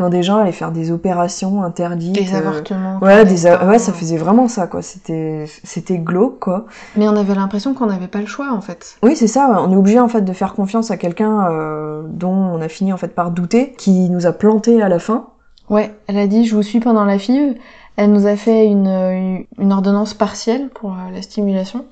quand 0.00 0.08
des 0.08 0.22
gens 0.22 0.38
allaient 0.38 0.50
faire 0.50 0.72
des 0.72 0.90
opérations 0.92 1.62
interdites. 1.62 2.14
Des 2.14 2.32
euh, 2.32 2.38
avortements. 2.38 2.98
Ouais, 3.02 3.26
des 3.26 3.44
ouais, 3.44 3.78
ça 3.78 3.92
faisait 3.92 4.16
vraiment 4.16 4.48
ça, 4.48 4.66
quoi. 4.66 4.80
C'était, 4.80 5.44
c'était 5.62 5.98
glauque, 5.98 6.38
quoi. 6.38 6.64
Mais 6.96 7.06
on 7.06 7.16
avait 7.16 7.34
l'impression 7.34 7.74
qu'on 7.74 7.84
n'avait 7.84 8.08
pas 8.08 8.20
le 8.20 8.26
choix, 8.26 8.50
en 8.50 8.62
fait. 8.62 8.96
Oui, 9.02 9.14
c'est 9.14 9.26
ça. 9.26 9.62
On 9.62 9.70
est 9.70 9.76
obligé, 9.76 10.00
en 10.00 10.08
fait, 10.08 10.22
de 10.22 10.32
faire 10.32 10.54
confiance 10.54 10.90
à 10.90 10.96
quelqu'un 10.96 11.50
euh, 11.50 12.02
dont 12.06 12.32
on 12.32 12.62
a 12.62 12.68
fini, 12.70 12.94
en 12.94 12.96
fait, 12.96 13.14
par 13.14 13.30
douter, 13.30 13.74
qui 13.76 14.08
nous 14.08 14.24
a 14.24 14.32
planté 14.32 14.80
à 14.80 14.88
la 14.88 14.98
fin. 14.98 15.26
Ouais, 15.68 15.94
elle 16.06 16.16
a 16.16 16.26
dit, 16.26 16.46
je 16.46 16.56
vous 16.56 16.62
suis 16.62 16.80
pendant 16.80 17.04
la 17.04 17.18
FIV. 17.18 17.58
Elle 17.96 18.10
nous 18.10 18.26
a 18.26 18.36
fait 18.36 18.64
une, 18.68 19.44
une 19.58 19.72
ordonnance 19.72 20.14
partielle 20.14 20.70
pour 20.70 20.92
euh, 20.92 21.12
la 21.12 21.20
stimulation. 21.20 21.84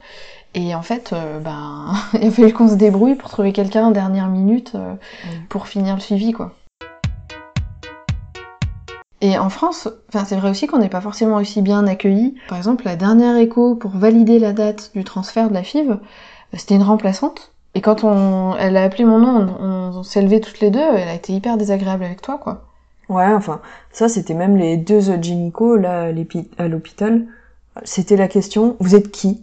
Et 0.55 0.75
en 0.75 0.81
fait, 0.81 1.14
ben, 1.44 1.93
il 2.14 2.28
a 2.28 2.31
fallu 2.31 2.55
qu'on 2.55 2.69
se 2.69 2.76
débrouille 2.76 3.16
pour 3.16 3.28
trouver 3.28 3.52
quelqu'un 3.52 3.84
en 3.84 3.90
dernière 3.90 4.28
minute 4.28 4.72
pour 5.50 5.69
finir 5.69 5.94
le 5.94 6.00
suivi, 6.00 6.32
quoi. 6.32 6.55
Et 9.20 9.37
en 9.37 9.49
France, 9.49 9.88
enfin 10.09 10.25
c'est 10.25 10.37
vrai 10.37 10.50
aussi 10.50 10.67
qu'on 10.67 10.79
n'est 10.79 10.88
pas 10.88 11.00
forcément 11.00 11.37
aussi 11.37 11.61
bien 11.61 11.87
accueillis. 11.87 12.37
Par 12.49 12.59
exemple, 12.59 12.85
la 12.85 12.97
dernière 12.97 13.37
écho 13.37 13.75
pour 13.75 13.91
valider 13.91 14.38
la 14.38 14.53
date 14.53 14.93
du 14.94 15.03
transfert 15.03 15.49
de 15.49 15.55
la 15.55 15.62
FIV, 15.62 15.99
c'était 16.53 16.76
une 16.76 16.82
remplaçante. 16.82 17.53
Et 17.75 17.81
quand 17.81 18.05
on, 18.05 18.56
elle 18.56 18.76
a 18.76 18.85
appelé 18.85 19.05
mon 19.05 19.19
nom, 19.19 19.56
on, 19.61 20.03
s'est 20.03 20.23
levés 20.23 20.41
toutes 20.41 20.61
les 20.61 20.70
deux, 20.70 20.79
elle 20.79 21.09
a 21.09 21.15
été 21.15 21.32
hyper 21.32 21.56
désagréable 21.56 22.05
avec 22.05 22.23
toi, 22.23 22.38
quoi. 22.38 22.65
Ouais, 23.09 23.32
enfin, 23.32 23.61
ça 23.93 24.09
c'était 24.09 24.35
même 24.35 24.56
les 24.56 24.76
deux 24.76 25.00
gynécos 25.20 25.81
là 25.81 26.12
à 26.59 26.69
l'hôpital. 26.69 27.26
C'était 27.85 28.17
la 28.17 28.29
question, 28.29 28.76
vous 28.81 28.94
êtes 28.94 29.11
qui? 29.11 29.43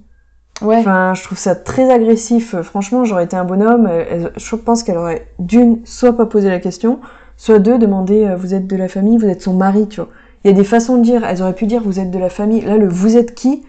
Ouais. 0.62 0.78
Enfin, 0.78 1.14
je 1.14 1.24
trouve 1.24 1.38
ça 1.38 1.56
très 1.56 1.92
agressif. 1.92 2.56
Franchement, 2.62 3.04
j'aurais 3.04 3.26
été 3.26 3.36
un 3.36 3.44
bonhomme. 3.44 3.90
Je 4.38 4.56
pense 4.56 4.84
qu'elle 4.84 4.98
aurait 4.98 5.28
d'une 5.40 5.86
soit 5.86 6.16
pas 6.16 6.26
posé 6.26 6.50
la 6.50 6.60
question, 6.60 7.00
soit 7.38 7.60
deux, 7.60 7.78
demander 7.78 8.26
euh, 8.26 8.36
vous 8.36 8.54
êtes 8.54 8.68
de 8.68 8.76
la 8.76 8.88
famille, 8.88 9.18
vous 9.18 9.28
êtes 9.28 9.42
son 9.42 9.54
mari, 9.54 9.88
tu 9.88 10.02
vois. 10.02 10.10
Il 10.44 10.52
y 10.52 10.54
a 10.54 10.56
des 10.56 10.64
façons 10.64 10.98
de 10.98 11.04
dire, 11.04 11.26
elles 11.26 11.42
auraient 11.42 11.56
pu 11.56 11.66
dire 11.66 11.82
vous 11.84 12.00
êtes 12.00 12.12
de 12.12 12.20
la 12.20 12.30
famille. 12.30 12.62
Là, 12.62 12.78
le 12.78 12.88
vous 12.88 13.18
êtes 13.18 13.34
qui 13.34 13.64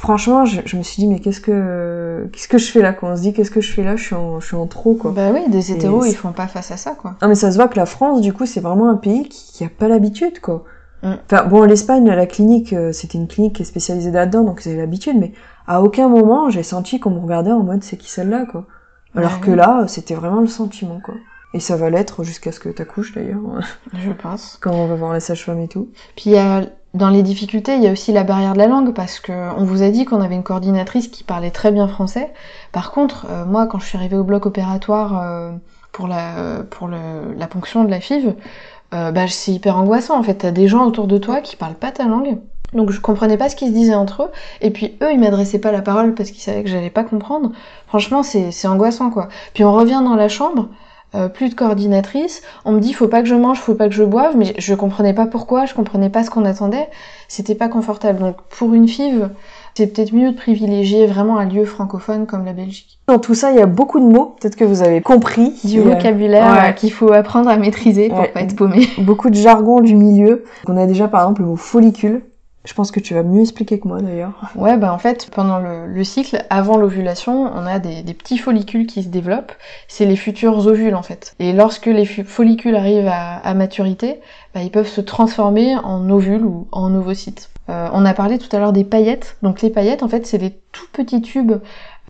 Franchement, 0.00 0.46
je, 0.46 0.78
me 0.78 0.82
suis 0.82 1.02
dit 1.02 1.06
mais 1.06 1.18
qu'est-ce 1.18 1.42
que 1.42 2.26
qu'est-ce 2.32 2.48
que 2.48 2.56
je 2.56 2.70
fais 2.72 2.80
là 2.80 2.94
quand 2.94 3.12
on 3.12 3.16
se 3.16 3.20
dit 3.20 3.34
qu'est-ce 3.34 3.50
que 3.50 3.60
je 3.60 3.70
fais 3.70 3.84
là? 3.84 3.96
Je 3.96 4.02
suis 4.02 4.14
en 4.14 4.40
je 4.40 4.46
suis 4.46 4.56
en 4.56 4.66
trop 4.66 4.94
quoi. 4.94 5.10
Bah 5.10 5.28
oui, 5.30 5.42
des 5.50 5.72
hétéros 5.72 6.06
ils 6.06 6.16
font 6.16 6.32
pas 6.32 6.46
face 6.46 6.70
à 6.70 6.78
ça 6.78 6.92
quoi. 6.92 7.16
Non 7.20 7.28
mais 7.28 7.34
ça 7.34 7.50
se 7.50 7.56
voit 7.56 7.68
que 7.68 7.76
la 7.76 7.84
France 7.84 8.22
du 8.22 8.32
coup 8.32 8.46
c'est 8.46 8.60
vraiment 8.60 8.88
un 8.88 8.96
pays 8.96 9.28
qui, 9.28 9.52
qui 9.52 9.62
a 9.62 9.68
pas 9.68 9.88
l'habitude 9.88 10.40
quoi. 10.40 10.64
Mm. 11.02 11.12
Enfin 11.30 11.44
bon 11.44 11.64
l'Espagne 11.64 12.06
la 12.06 12.24
clinique 12.24 12.72
euh, 12.72 12.92
c'était 12.92 13.18
une 13.18 13.28
clinique 13.28 13.56
qui 13.56 13.62
est 13.62 13.66
spécialisée 13.66 14.10
là-dedans 14.10 14.42
donc 14.42 14.62
ils 14.64 14.70
avaient 14.70 14.78
l'habitude 14.78 15.18
mais 15.18 15.32
à 15.66 15.82
aucun 15.82 16.08
moment 16.08 16.48
j'ai 16.48 16.62
senti 16.62 16.98
qu'on 16.98 17.10
me 17.10 17.20
regardait 17.20 17.52
en 17.52 17.62
mode 17.62 17.82
c'est 17.82 17.98
qui 17.98 18.08
celle-là 18.08 18.46
quoi? 18.46 18.64
Alors 19.14 19.40
que 19.40 19.50
là 19.50 19.84
c'était 19.86 20.14
vraiment 20.14 20.40
le 20.40 20.46
sentiment 20.46 20.98
quoi. 21.04 21.14
Et 21.52 21.60
ça 21.60 21.76
va 21.76 21.90
l'être 21.90 22.22
jusqu'à 22.22 22.52
ce 22.52 22.60
que 22.60 22.68
tu 22.68 22.82
accouches 22.82 23.12
d'ailleurs. 23.12 23.40
Je 23.92 24.12
pense. 24.12 24.58
Quand 24.60 24.72
on 24.72 24.86
va 24.86 24.94
voir 24.94 25.12
la 25.12 25.20
sage-femme 25.20 25.60
et 25.60 25.68
tout. 25.68 25.88
Puis 26.16 26.36
dans 26.94 27.08
les 27.08 27.22
difficultés, 27.22 27.76
il 27.76 27.82
y 27.82 27.88
a 27.88 27.92
aussi 27.92 28.12
la 28.12 28.24
barrière 28.24 28.52
de 28.52 28.58
la 28.58 28.66
langue 28.66 28.94
parce 28.94 29.20
que 29.20 29.32
on 29.56 29.64
vous 29.64 29.82
a 29.82 29.90
dit 29.90 30.04
qu'on 30.04 30.20
avait 30.20 30.34
une 30.34 30.42
coordinatrice 30.42 31.08
qui 31.08 31.22
parlait 31.22 31.52
très 31.52 31.70
bien 31.70 31.86
français. 31.86 32.32
Par 32.72 32.90
contre, 32.90 33.26
euh, 33.30 33.44
moi, 33.44 33.66
quand 33.66 33.78
je 33.78 33.86
suis 33.86 33.96
arrivée 33.96 34.16
au 34.16 34.24
bloc 34.24 34.46
opératoire 34.46 35.20
euh, 35.22 35.52
pour 35.92 36.08
la 36.08 36.62
pour 36.70 36.88
le, 36.88 37.34
la 37.36 37.46
ponction 37.46 37.84
de 37.84 37.90
la 37.90 38.00
FIV, 38.00 38.34
euh, 38.92 39.12
bah 39.12 39.28
c'est 39.28 39.52
hyper 39.52 39.76
angoissant. 39.76 40.18
En 40.18 40.22
fait, 40.24 40.34
t'as 40.34 40.50
des 40.50 40.66
gens 40.66 40.84
autour 40.84 41.06
de 41.06 41.18
toi 41.18 41.40
qui 41.40 41.54
parlent 41.56 41.74
pas 41.74 41.92
ta 41.92 42.06
langue. 42.06 42.38
Donc 42.72 42.90
je 42.90 43.00
comprenais 43.00 43.36
pas 43.36 43.48
ce 43.48 43.56
qu'ils 43.56 43.68
se 43.68 43.72
disaient 43.72 43.94
entre 43.94 44.24
eux, 44.24 44.30
et 44.60 44.70
puis 44.70 44.96
eux 45.02 45.12
ils 45.12 45.18
m'adressaient 45.18 45.58
pas 45.58 45.72
la 45.72 45.82
parole 45.82 46.14
parce 46.14 46.30
qu'ils 46.30 46.42
savaient 46.42 46.62
que 46.62 46.70
j'allais 46.70 46.90
pas 46.90 47.02
comprendre. 47.02 47.50
Franchement 47.88 48.22
c'est 48.22 48.66
angoissant 48.66 49.10
quoi. 49.10 49.28
Puis 49.54 49.64
on 49.64 49.72
revient 49.72 50.02
dans 50.04 50.14
la 50.14 50.28
chambre, 50.28 50.68
euh, 51.14 51.28
plus 51.28 51.48
de 51.48 51.54
coordinatrice. 51.54 52.42
On 52.64 52.72
me 52.72 52.80
dit 52.80 52.92
faut 52.92 53.08
pas 53.08 53.22
que 53.22 53.28
je 53.28 53.34
mange, 53.34 53.58
faut 53.58 53.74
pas 53.74 53.88
que 53.88 53.94
je 53.94 54.04
boive, 54.04 54.36
mais 54.36 54.54
je 54.58 54.74
comprenais 54.74 55.12
pas 55.12 55.26
pourquoi, 55.26 55.66
je 55.66 55.74
comprenais 55.74 56.08
pas 56.08 56.22
ce 56.22 56.30
qu'on 56.30 56.44
attendait. 56.44 56.88
C'était 57.26 57.54
pas 57.54 57.68
confortable. 57.68 58.20
Donc 58.20 58.36
pour 58.48 58.74
une 58.74 58.86
FIV, 58.86 59.28
c'est 59.74 59.88
peut-être 59.88 60.12
mieux 60.12 60.30
de 60.30 60.36
privilégier 60.36 61.06
vraiment 61.06 61.38
un 61.38 61.46
lieu 61.46 61.64
francophone 61.64 62.26
comme 62.26 62.44
la 62.44 62.52
Belgique. 62.52 62.98
Dans 63.08 63.18
tout 63.18 63.34
ça, 63.34 63.50
il 63.50 63.58
y 63.58 63.62
a 63.62 63.66
beaucoup 63.66 63.98
de 63.98 64.04
mots, 64.04 64.36
peut-être 64.40 64.56
que 64.56 64.64
vous 64.64 64.82
avez 64.82 65.00
compris. 65.00 65.52
Du 65.64 65.80
vocabulaire 65.80 66.64
euh, 66.64 66.72
qu'il 66.72 66.92
faut 66.92 67.12
apprendre 67.12 67.48
à 67.50 67.56
maîtriser 67.56 68.08
pour 68.08 68.30
pas 68.30 68.42
être 68.42 68.54
paumé. 68.54 68.88
Beaucoup 68.98 69.30
de 69.30 69.34
jargon 69.34 69.80
du 69.80 69.96
milieu. 69.96 70.44
On 70.68 70.76
a 70.76 70.86
déjà 70.86 71.08
par 71.08 71.22
exemple 71.22 71.42
le 71.42 71.48
mot 71.48 71.56
follicule. 71.56 72.22
Je 72.64 72.74
pense 72.74 72.90
que 72.90 73.00
tu 73.00 73.14
vas 73.14 73.22
mieux 73.22 73.40
expliquer 73.40 73.80
que 73.80 73.88
moi 73.88 74.02
d'ailleurs. 74.02 74.32
Ouais, 74.54 74.76
bah 74.76 74.92
en 74.92 74.98
fait, 74.98 75.30
pendant 75.32 75.58
le, 75.58 75.86
le 75.86 76.04
cycle, 76.04 76.44
avant 76.50 76.76
l'ovulation, 76.76 77.50
on 77.54 77.66
a 77.66 77.78
des, 77.78 78.02
petits 78.12 78.36
follicules 78.36 78.86
qui 78.86 79.02
se 79.02 79.08
développent. 79.08 79.52
C'est 79.88 80.04
les 80.04 80.16
futurs 80.16 80.66
ovules 80.66 80.94
en 80.94 81.02
fait. 81.02 81.34
Et 81.38 81.54
lorsque 81.54 81.86
les 81.86 82.04
follicules 82.04 82.76
arrivent 82.76 83.08
à, 83.08 83.36
à 83.36 83.54
maturité, 83.54 84.20
bah, 84.54 84.62
ils 84.62 84.70
peuvent 84.70 84.88
se 84.88 85.00
transformer 85.00 85.74
en 85.76 86.10
ovules 86.10 86.44
ou 86.44 86.68
en 86.70 86.94
ovocytes. 86.94 87.50
Euh, 87.70 87.88
on 87.92 88.04
a 88.04 88.14
parlé 88.14 88.38
tout 88.38 88.54
à 88.54 88.58
l'heure 88.58 88.72
des 88.72 88.84
paillettes. 88.84 89.36
Donc 89.42 89.62
les 89.62 89.70
paillettes, 89.70 90.02
en 90.02 90.08
fait, 90.08 90.26
c'est 90.26 90.38
des 90.38 90.52
tout 90.72 90.86
petits 90.92 91.22
tubes 91.22 91.54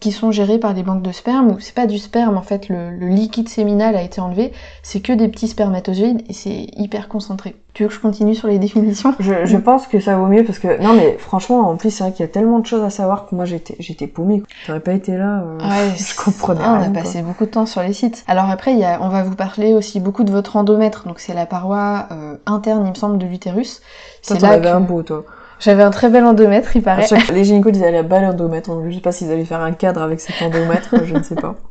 qui 0.01 0.13
sont 0.13 0.33
gérés 0.33 0.59
par 0.59 0.75
des 0.75 0.83
banques 0.83 1.03
de 1.03 1.13
sperme, 1.13 1.49
où 1.53 1.61
c'est 1.61 1.75
pas 1.75 1.87
du 1.87 1.99
sperme, 1.99 2.37
en 2.39 2.43
fait, 2.43 2.69
le, 2.69 2.91
liquide 2.91 3.49
séminal 3.49 3.95
a 3.97 4.03
été 4.03 4.21
enlevé, 4.21 4.53
c'est 4.83 5.01
que 5.01 5.13
des 5.13 5.29
petits 5.29 5.49
spermatozoïdes, 5.49 6.23
et 6.29 6.33
c'est 6.33 6.69
hyper 6.77 7.07
concentré. 7.09 7.55
Tu 7.75 7.83
veux 7.83 7.89
que 7.89 7.95
je 7.95 8.01
continue 8.01 8.35
sur 8.35 8.49
les 8.49 8.59
définitions? 8.67 9.15
Je, 9.21 9.45
je, 9.45 9.57
pense 9.59 9.87
que 9.87 10.01
ça 10.01 10.17
vaut 10.17 10.27
mieux, 10.27 10.43
parce 10.43 10.59
que, 10.59 10.83
non 10.83 10.95
mais 10.95 11.17
franchement, 11.19 11.69
en 11.69 11.77
plus, 11.77 11.91
c'est 11.91 12.03
vrai 12.03 12.13
qu'il 12.13 12.25
y 12.25 12.29
a 12.29 12.33
tellement 12.33 12.59
de 12.59 12.67
choses 12.67 12.83
à 12.83 12.91
savoir 12.91 13.27
que 13.27 13.35
moi, 13.35 13.45
j'étais, 13.45 13.77
j'étais 13.79 14.07
paumée. 14.07 14.43
J'aurais 14.67 14.81
pas 14.81 14.93
été 14.93 15.17
là, 15.17 15.43
euh, 15.43 15.59
ouais, 15.59 15.95
je 15.97 16.17
comprenais 16.17 16.65
On 16.65 16.83
a 16.83 16.89
passé 16.89 17.21
beaucoup 17.21 17.45
de 17.45 17.51
temps 17.51 17.67
sur 17.67 17.83
les 17.83 17.93
sites. 17.93 18.25
Alors 18.27 18.49
après, 18.49 18.73
il 18.73 18.79
y 18.79 18.85
a, 18.85 19.01
on 19.03 19.11
va 19.11 19.23
vous 19.23 19.37
parler 19.37 19.75
aussi 19.75 20.01
beaucoup 20.01 20.25
de 20.25 20.33
votre 20.33 20.57
endomètre, 20.57 21.07
donc 21.07 21.21
c'est 21.21 21.35
la 21.35 21.45
paroi 21.45 22.07
euh, 22.11 22.37
interne, 22.47 22.87
il 22.87 22.91
me 22.91 22.95
semble, 22.95 23.19
de 23.19 23.27
l'utérus. 23.27 23.83
C'est 24.23 24.41
là 24.41 24.59
que... 24.59 24.67
un 24.67 24.81
beau, 24.81 25.03
toi. 25.03 25.25
J'avais 25.61 25.83
un 25.83 25.91
très 25.91 26.09
bel 26.09 26.25
endomètre, 26.25 26.75
il 26.75 26.83
paraît. 26.83 27.07
les 27.33 27.45
gynécos 27.45 27.73
disaient 27.73 27.93
la 27.93 28.03
balle 28.03 28.25
endomètre. 28.25 28.71
Je 28.89 28.95
sais 28.95 29.01
pas 29.01 29.13
s'ils 29.13 29.31
allaient 29.31 29.45
faire 29.45 29.61
un 29.61 29.73
cadre 29.73 30.03
avec 30.03 30.21
cet 30.21 30.41
endomètre, 30.43 31.05
je 31.05 31.15
ne 31.15 31.23
sais 31.23 31.35
pas. 31.35 31.55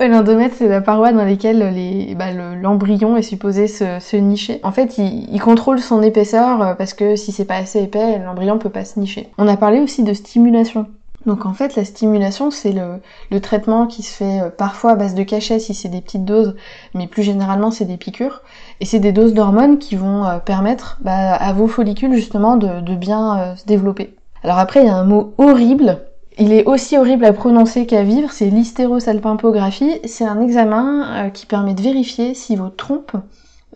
L'endomètre, 0.00 0.54
c'est 0.56 0.68
la 0.68 0.80
paroi 0.80 1.12
dans 1.12 1.24
laquelle 1.24 1.58
les, 1.74 2.14
bah, 2.14 2.30
l'embryon 2.32 3.16
est 3.16 3.22
supposé 3.22 3.66
se, 3.66 3.98
se, 3.98 4.16
nicher. 4.16 4.60
En 4.62 4.70
fait, 4.70 4.96
il, 4.98 5.28
il, 5.32 5.40
contrôle 5.40 5.80
son 5.80 6.02
épaisseur 6.02 6.62
euh, 6.62 6.74
parce 6.74 6.94
que 6.94 7.16
si 7.16 7.32
c'est 7.32 7.44
pas 7.44 7.56
assez 7.56 7.82
épais, 7.82 8.20
l'embryon 8.24 8.58
peut 8.58 8.70
pas 8.70 8.84
se 8.84 9.00
nicher. 9.00 9.28
On 9.38 9.48
a 9.48 9.56
parlé 9.56 9.80
aussi 9.80 10.04
de 10.04 10.12
stimulation. 10.12 10.86
Donc 11.28 11.44
en 11.44 11.52
fait, 11.52 11.76
la 11.76 11.84
stimulation, 11.84 12.50
c'est 12.50 12.72
le, 12.72 13.40
traitement 13.40 13.86
qui 13.86 14.02
se 14.02 14.14
fait 14.14 14.40
euh, 14.40 14.48
parfois 14.48 14.92
à 14.92 14.94
base 14.96 15.14
de 15.14 15.22
cachet 15.22 15.58
si 15.58 15.74
c'est 15.74 15.90
des 15.90 16.00
petites 16.00 16.24
doses, 16.24 16.56
mais 16.94 17.06
plus 17.06 17.22
généralement 17.22 17.70
c'est 17.70 17.84
des 17.84 17.98
piqûres. 17.98 18.40
Et 18.80 18.86
c'est 18.86 18.98
des 18.98 19.12
doses 19.12 19.34
d'hormones 19.34 19.78
qui 19.78 19.94
vont 19.94 20.24
euh, 20.24 20.38
permettre 20.38 20.96
bah, 21.02 21.34
à 21.34 21.52
vos 21.52 21.66
follicules 21.66 22.14
justement 22.14 22.56
de, 22.56 22.94
bien 22.94 23.38
euh, 23.38 23.56
se 23.56 23.66
développer. 23.66 24.14
Alors 24.42 24.58
après, 24.58 24.80
il 24.80 24.86
y 24.86 24.88
a 24.88 24.96
un 24.96 25.04
mot 25.04 25.34
horrible. 25.36 25.98
Il 26.38 26.50
est 26.54 26.64
aussi 26.64 26.96
horrible 26.96 27.26
à 27.26 27.34
prononcer 27.34 27.84
qu'à 27.84 28.04
vivre, 28.04 28.32
c'est 28.32 28.48
l'hystérosalpinpographie. 28.48 30.00
C'est 30.06 30.24
un 30.24 30.40
examen 30.40 31.28
qui 31.34 31.44
permet 31.44 31.74
de 31.74 31.82
vérifier 31.82 32.32
si 32.32 32.56
vos 32.56 32.70
trompes 32.70 33.16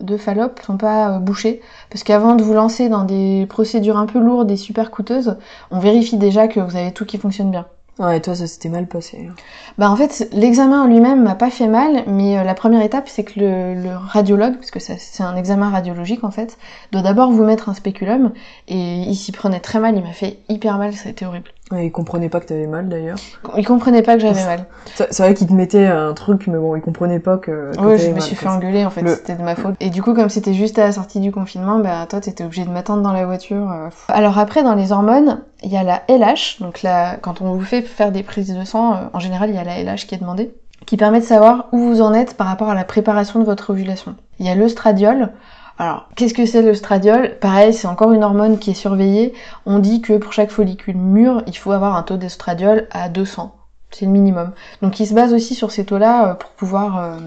de 0.03 0.17
Fallope 0.17 0.59
sont 0.65 0.77
pas 0.77 1.15
euh, 1.15 1.19
bouchés. 1.19 1.61
Parce 1.89 2.03
qu'avant 2.03 2.35
de 2.35 2.43
vous 2.43 2.53
lancer 2.53 2.89
dans 2.89 3.03
des 3.03 3.45
procédures 3.49 3.97
un 3.97 4.05
peu 4.05 4.19
lourdes 4.19 4.51
et 4.51 4.57
super 4.57 4.91
coûteuses, 4.91 5.37
on 5.71 5.79
vérifie 5.79 6.17
déjà 6.17 6.47
que 6.47 6.59
vous 6.59 6.75
avez 6.75 6.91
tout 6.91 7.05
qui 7.05 7.17
fonctionne 7.17 7.51
bien. 7.51 7.65
Ouais, 7.99 8.19
toi, 8.19 8.33
ça 8.33 8.47
s'était 8.47 8.69
mal 8.69 8.87
passé. 8.87 9.29
Bah, 9.77 9.89
en 9.91 9.95
fait, 9.95 10.27
l'examen 10.31 10.81
en 10.81 10.87
lui-même 10.87 11.21
m'a 11.21 11.35
pas 11.35 11.51
fait 11.51 11.67
mal, 11.67 12.03
mais 12.07 12.39
euh, 12.39 12.43
la 12.43 12.55
première 12.55 12.81
étape, 12.81 13.07
c'est 13.07 13.23
que 13.23 13.39
le, 13.39 13.75
le, 13.75 13.95
radiologue, 13.95 14.55
parce 14.55 14.71
que 14.71 14.79
c'est 14.79 15.23
un 15.23 15.35
examen 15.35 15.69
radiologique 15.69 16.23
en 16.23 16.31
fait, 16.31 16.57
doit 16.91 17.03
d'abord 17.03 17.31
vous 17.31 17.43
mettre 17.43 17.69
un 17.69 17.75
spéculum, 17.75 18.31
et 18.67 19.03
il 19.03 19.15
s'y 19.15 19.31
prenait 19.31 19.59
très 19.59 19.79
mal, 19.79 19.95
il 19.95 20.01
m'a 20.01 20.11
fait 20.11 20.39
hyper 20.49 20.79
mal, 20.79 20.93
ça 20.93 21.09
a 21.09 21.11
été 21.11 21.27
horrible. 21.27 21.51
Ouais, 21.71 21.87
il 21.87 21.91
comprenait 21.91 22.29
pas 22.29 22.39
que 22.39 22.45
t'avais 22.45 22.67
mal 22.67 22.89
d'ailleurs. 22.89 23.17
Il 23.57 23.65
comprenait 23.65 24.01
pas 24.01 24.15
que 24.15 24.21
j'avais 24.21 24.43
mal. 24.43 24.65
C'est 24.95 25.17
vrai 25.19 25.33
qu'il 25.33 25.47
te 25.47 25.53
mettait 25.53 25.85
un 25.85 26.13
truc, 26.13 26.47
mais 26.47 26.57
bon, 26.57 26.75
il 26.75 26.81
comprenait 26.81 27.19
pas 27.19 27.37
que. 27.37 27.71
que 27.73 27.81
ouais, 27.81 27.97
je 27.97 28.11
me 28.11 28.19
suis 28.19 28.35
fait 28.35 28.47
engueuler 28.47 28.85
en 28.85 28.89
fait, 28.89 29.07
c'était 29.07 29.35
de 29.35 29.43
ma 29.43 29.55
faute. 29.55 29.75
Et 29.79 29.89
du 29.89 30.03
coup, 30.03 30.13
comme 30.13 30.29
c'était 30.29 30.53
juste 30.53 30.77
à 30.77 30.83
la 30.83 30.91
sortie 30.91 31.19
du 31.19 31.31
confinement, 31.31 31.79
bah 31.79 32.05
toi 32.07 32.19
t'étais 32.19 32.43
obligé 32.43 32.65
de 32.65 32.69
m'attendre 32.69 33.01
dans 33.01 33.13
la 33.13 33.25
voiture. 33.25 33.71
Euh. 33.71 33.89
Alors 34.09 34.37
après, 34.37 34.63
dans 34.63 34.75
les 34.75 34.91
hormones, 34.91 35.41
il 35.63 35.71
y 35.71 35.77
a 35.77 35.83
la 35.83 36.03
LH, 36.09 36.59
donc 36.59 36.83
là, 36.83 37.15
quand 37.17 37.41
on 37.41 37.53
vous 37.53 37.63
fait 37.63 37.81
faire 37.81 38.11
des 38.11 38.23
prises 38.23 38.53
de 38.53 38.65
sang, 38.65 38.93
euh, 38.93 38.97
en 39.13 39.19
général, 39.19 39.49
il 39.49 39.55
y 39.55 39.59
a 39.59 39.63
la 39.63 39.81
LH 39.81 40.05
qui 40.05 40.15
est 40.15 40.19
demandée, 40.19 40.53
qui 40.85 40.97
permet 40.97 41.21
de 41.21 41.25
savoir 41.25 41.69
où 41.71 41.79
vous 41.79 42.01
en 42.01 42.13
êtes 42.13 42.35
par 42.35 42.47
rapport 42.47 42.69
à 42.69 42.75
la 42.75 42.83
préparation 42.83 43.39
de 43.39 43.45
votre 43.45 43.69
ovulation. 43.69 44.15
Il 44.39 44.45
y 44.45 44.49
a 44.49 44.55
l'œstradiol. 44.55 45.31
Alors, 45.79 46.07
qu'est-ce 46.15 46.33
que 46.33 46.45
c'est 46.45 46.61
l'œstradiol 46.61 47.37
Pareil, 47.39 47.73
c'est 47.73 47.87
encore 47.87 48.11
une 48.11 48.23
hormone 48.23 48.59
qui 48.59 48.71
est 48.71 48.75
surveillée. 48.75 49.33
On 49.65 49.79
dit 49.79 50.01
que 50.01 50.13
pour 50.17 50.31
chaque 50.31 50.51
follicule 50.51 50.97
mûr, 50.97 51.41
il 51.47 51.57
faut 51.57 51.71
avoir 51.71 51.95
un 51.95 52.03
taux 52.03 52.17
d'œstradiol 52.17 52.87
à 52.91 53.09
200. 53.09 53.55
C'est 53.91 54.05
le 54.05 54.11
minimum. 54.11 54.51
Donc, 54.81 54.99
il 54.99 55.07
se 55.07 55.13
base 55.13 55.33
aussi 55.33 55.55
sur 55.55 55.71
ces 55.71 55.85
taux-là 55.85 56.29
euh, 56.29 56.33
pour 56.35 56.51
pouvoir, 56.51 56.99
euh, 56.99 57.17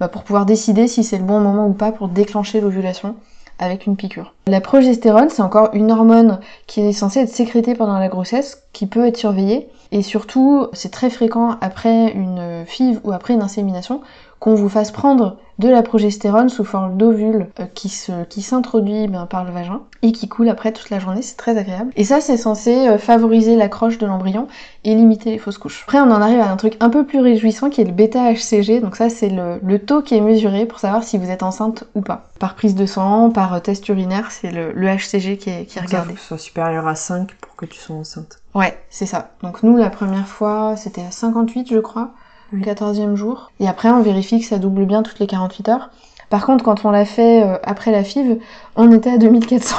bah, 0.00 0.08
pour 0.08 0.24
pouvoir 0.24 0.44
décider 0.44 0.88
si 0.88 1.04
c'est 1.04 1.18
le 1.18 1.24
bon 1.24 1.40
moment 1.40 1.66
ou 1.66 1.72
pas 1.72 1.92
pour 1.92 2.08
déclencher 2.08 2.60
l'ovulation 2.60 3.16
avec 3.60 3.86
une 3.86 3.96
piqûre. 3.96 4.34
La 4.46 4.60
progestérone, 4.60 5.30
c'est 5.30 5.42
encore 5.42 5.70
une 5.72 5.90
hormone 5.90 6.38
qui 6.66 6.80
est 6.80 6.92
censée 6.92 7.20
être 7.20 7.28
sécrétée 7.28 7.74
pendant 7.74 7.98
la 7.98 8.08
grossesse, 8.08 8.62
qui 8.72 8.86
peut 8.86 9.06
être 9.06 9.16
surveillée. 9.16 9.68
Et 9.90 10.02
surtout, 10.02 10.68
c'est 10.72 10.90
très 10.92 11.10
fréquent 11.10 11.56
après 11.60 12.12
une 12.12 12.64
FIV 12.66 13.00
ou 13.04 13.12
après 13.12 13.34
une 13.34 13.42
insémination 13.42 14.00
qu'on 14.40 14.54
vous 14.54 14.68
fasse 14.68 14.90
prendre 14.90 15.36
de 15.58 15.68
la 15.68 15.82
progestérone 15.82 16.48
sous 16.48 16.64
forme 16.64 16.96
d'ovule 16.96 17.48
euh, 17.58 17.66
qui 17.74 17.88
se 17.88 18.24
qui 18.24 18.42
s'introduit 18.42 19.08
ben, 19.08 19.26
par 19.26 19.44
le 19.44 19.50
vagin 19.50 19.80
et 20.02 20.12
qui 20.12 20.28
coule 20.28 20.48
après 20.48 20.72
toute 20.72 20.90
la 20.90 21.00
journée, 21.00 21.22
c'est 21.22 21.36
très 21.36 21.58
agréable. 21.58 21.92
Et 21.96 22.04
ça 22.04 22.20
c'est 22.20 22.36
censé 22.36 22.88
euh, 22.88 22.98
favoriser 22.98 23.56
l'accroche 23.56 23.98
de 23.98 24.06
l'embryon 24.06 24.46
et 24.84 24.94
limiter 24.94 25.32
les 25.32 25.38
fausses 25.38 25.58
couches. 25.58 25.82
Après 25.86 25.98
on 25.98 26.10
en 26.10 26.22
arrive 26.22 26.40
à 26.40 26.50
un 26.50 26.56
truc 26.56 26.76
un 26.78 26.90
peu 26.90 27.04
plus 27.04 27.20
réjouissant 27.20 27.70
qui 27.70 27.80
est 27.80 27.84
le 27.84 27.92
bêta 27.92 28.32
HCG, 28.32 28.80
donc 28.80 28.94
ça 28.94 29.10
c'est 29.10 29.30
le, 29.30 29.58
le, 29.62 29.78
taux 29.80 30.02
qui 30.02 30.14
est 30.14 30.20
mesuré 30.20 30.64
pour 30.66 30.78
savoir 30.78 31.02
si 31.02 31.18
vous 31.18 31.30
êtes 31.30 31.42
enceinte 31.42 31.84
ou 31.94 32.00
pas. 32.00 32.28
Par 32.38 32.54
prise 32.54 32.76
de 32.76 32.86
sang, 32.86 33.30
par 33.30 33.54
euh, 33.54 33.58
test 33.58 33.88
urinaire, 33.88 34.30
c'est 34.30 34.52
le, 34.52 34.72
le, 34.72 34.86
HCG 34.86 35.38
qui 35.38 35.50
est, 35.50 35.64
qui 35.64 35.78
est 35.78 35.82
regardé. 35.82 36.14
Ça, 36.14 36.20
soit 36.20 36.38
supérieur 36.38 36.86
à 36.86 36.94
5 36.94 37.34
pour 37.40 37.56
que 37.56 37.66
tu 37.66 37.78
sois 37.80 37.96
enceinte. 37.96 38.38
Ouais, 38.54 38.78
c'est 38.90 39.06
ça. 39.06 39.30
Donc 39.42 39.64
nous 39.64 39.76
la 39.76 39.90
première 39.90 40.28
fois 40.28 40.76
c'était 40.76 41.02
à 41.02 41.10
58 41.10 41.68
je 41.72 41.78
crois. 41.78 42.12
14e 42.54 43.14
jour. 43.14 43.50
Et 43.60 43.68
après, 43.68 43.90
on 43.90 44.02
vérifie 44.02 44.40
que 44.40 44.46
ça 44.46 44.58
double 44.58 44.86
bien 44.86 45.02
toutes 45.02 45.18
les 45.18 45.26
48 45.26 45.68
heures. 45.68 45.90
Par 46.30 46.44
contre, 46.44 46.64
quand 46.64 46.84
on 46.84 46.90
l'a 46.90 47.04
fait 47.04 47.42
euh, 47.42 47.56
après 47.62 47.90
la 47.90 48.04
FIV, 48.04 48.38
on 48.76 48.92
était 48.92 49.10
à 49.10 49.18
2400. 49.18 49.76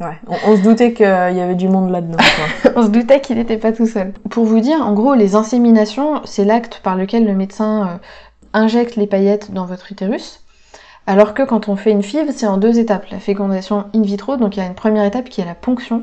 Ouais, 0.00 0.16
on, 0.46 0.56
se 0.56 0.62
doutait 0.62 0.92
qu'il 0.92 1.06
y 1.06 1.40
avait 1.40 1.56
du 1.56 1.68
monde 1.68 1.90
là-dedans. 1.90 2.18
on 2.76 2.84
se 2.84 2.88
doutait 2.88 3.20
qu'il 3.20 3.36
n'était 3.36 3.56
pas 3.56 3.72
tout 3.72 3.86
seul. 3.86 4.12
Pour 4.30 4.44
vous 4.44 4.60
dire, 4.60 4.80
en 4.86 4.92
gros, 4.92 5.14
les 5.14 5.34
inséminations, 5.34 6.20
c'est 6.24 6.44
l'acte 6.44 6.80
par 6.84 6.94
lequel 6.94 7.26
le 7.26 7.34
médecin 7.34 7.88
euh, 7.88 7.96
injecte 8.52 8.94
les 8.94 9.08
paillettes 9.08 9.50
dans 9.52 9.64
votre 9.64 9.90
utérus. 9.90 10.44
Alors 11.08 11.34
que 11.34 11.42
quand 11.42 11.68
on 11.68 11.74
fait 11.74 11.90
une 11.90 12.02
FIV, 12.02 12.30
c'est 12.32 12.46
en 12.46 12.58
deux 12.58 12.78
étapes. 12.78 13.06
La 13.10 13.18
fécondation 13.18 13.86
in 13.94 14.02
vitro, 14.02 14.36
donc 14.36 14.56
il 14.56 14.60
y 14.60 14.62
a 14.62 14.66
une 14.66 14.74
première 14.74 15.04
étape 15.04 15.30
qui 15.30 15.40
est 15.40 15.46
la 15.46 15.54
ponction. 15.54 16.02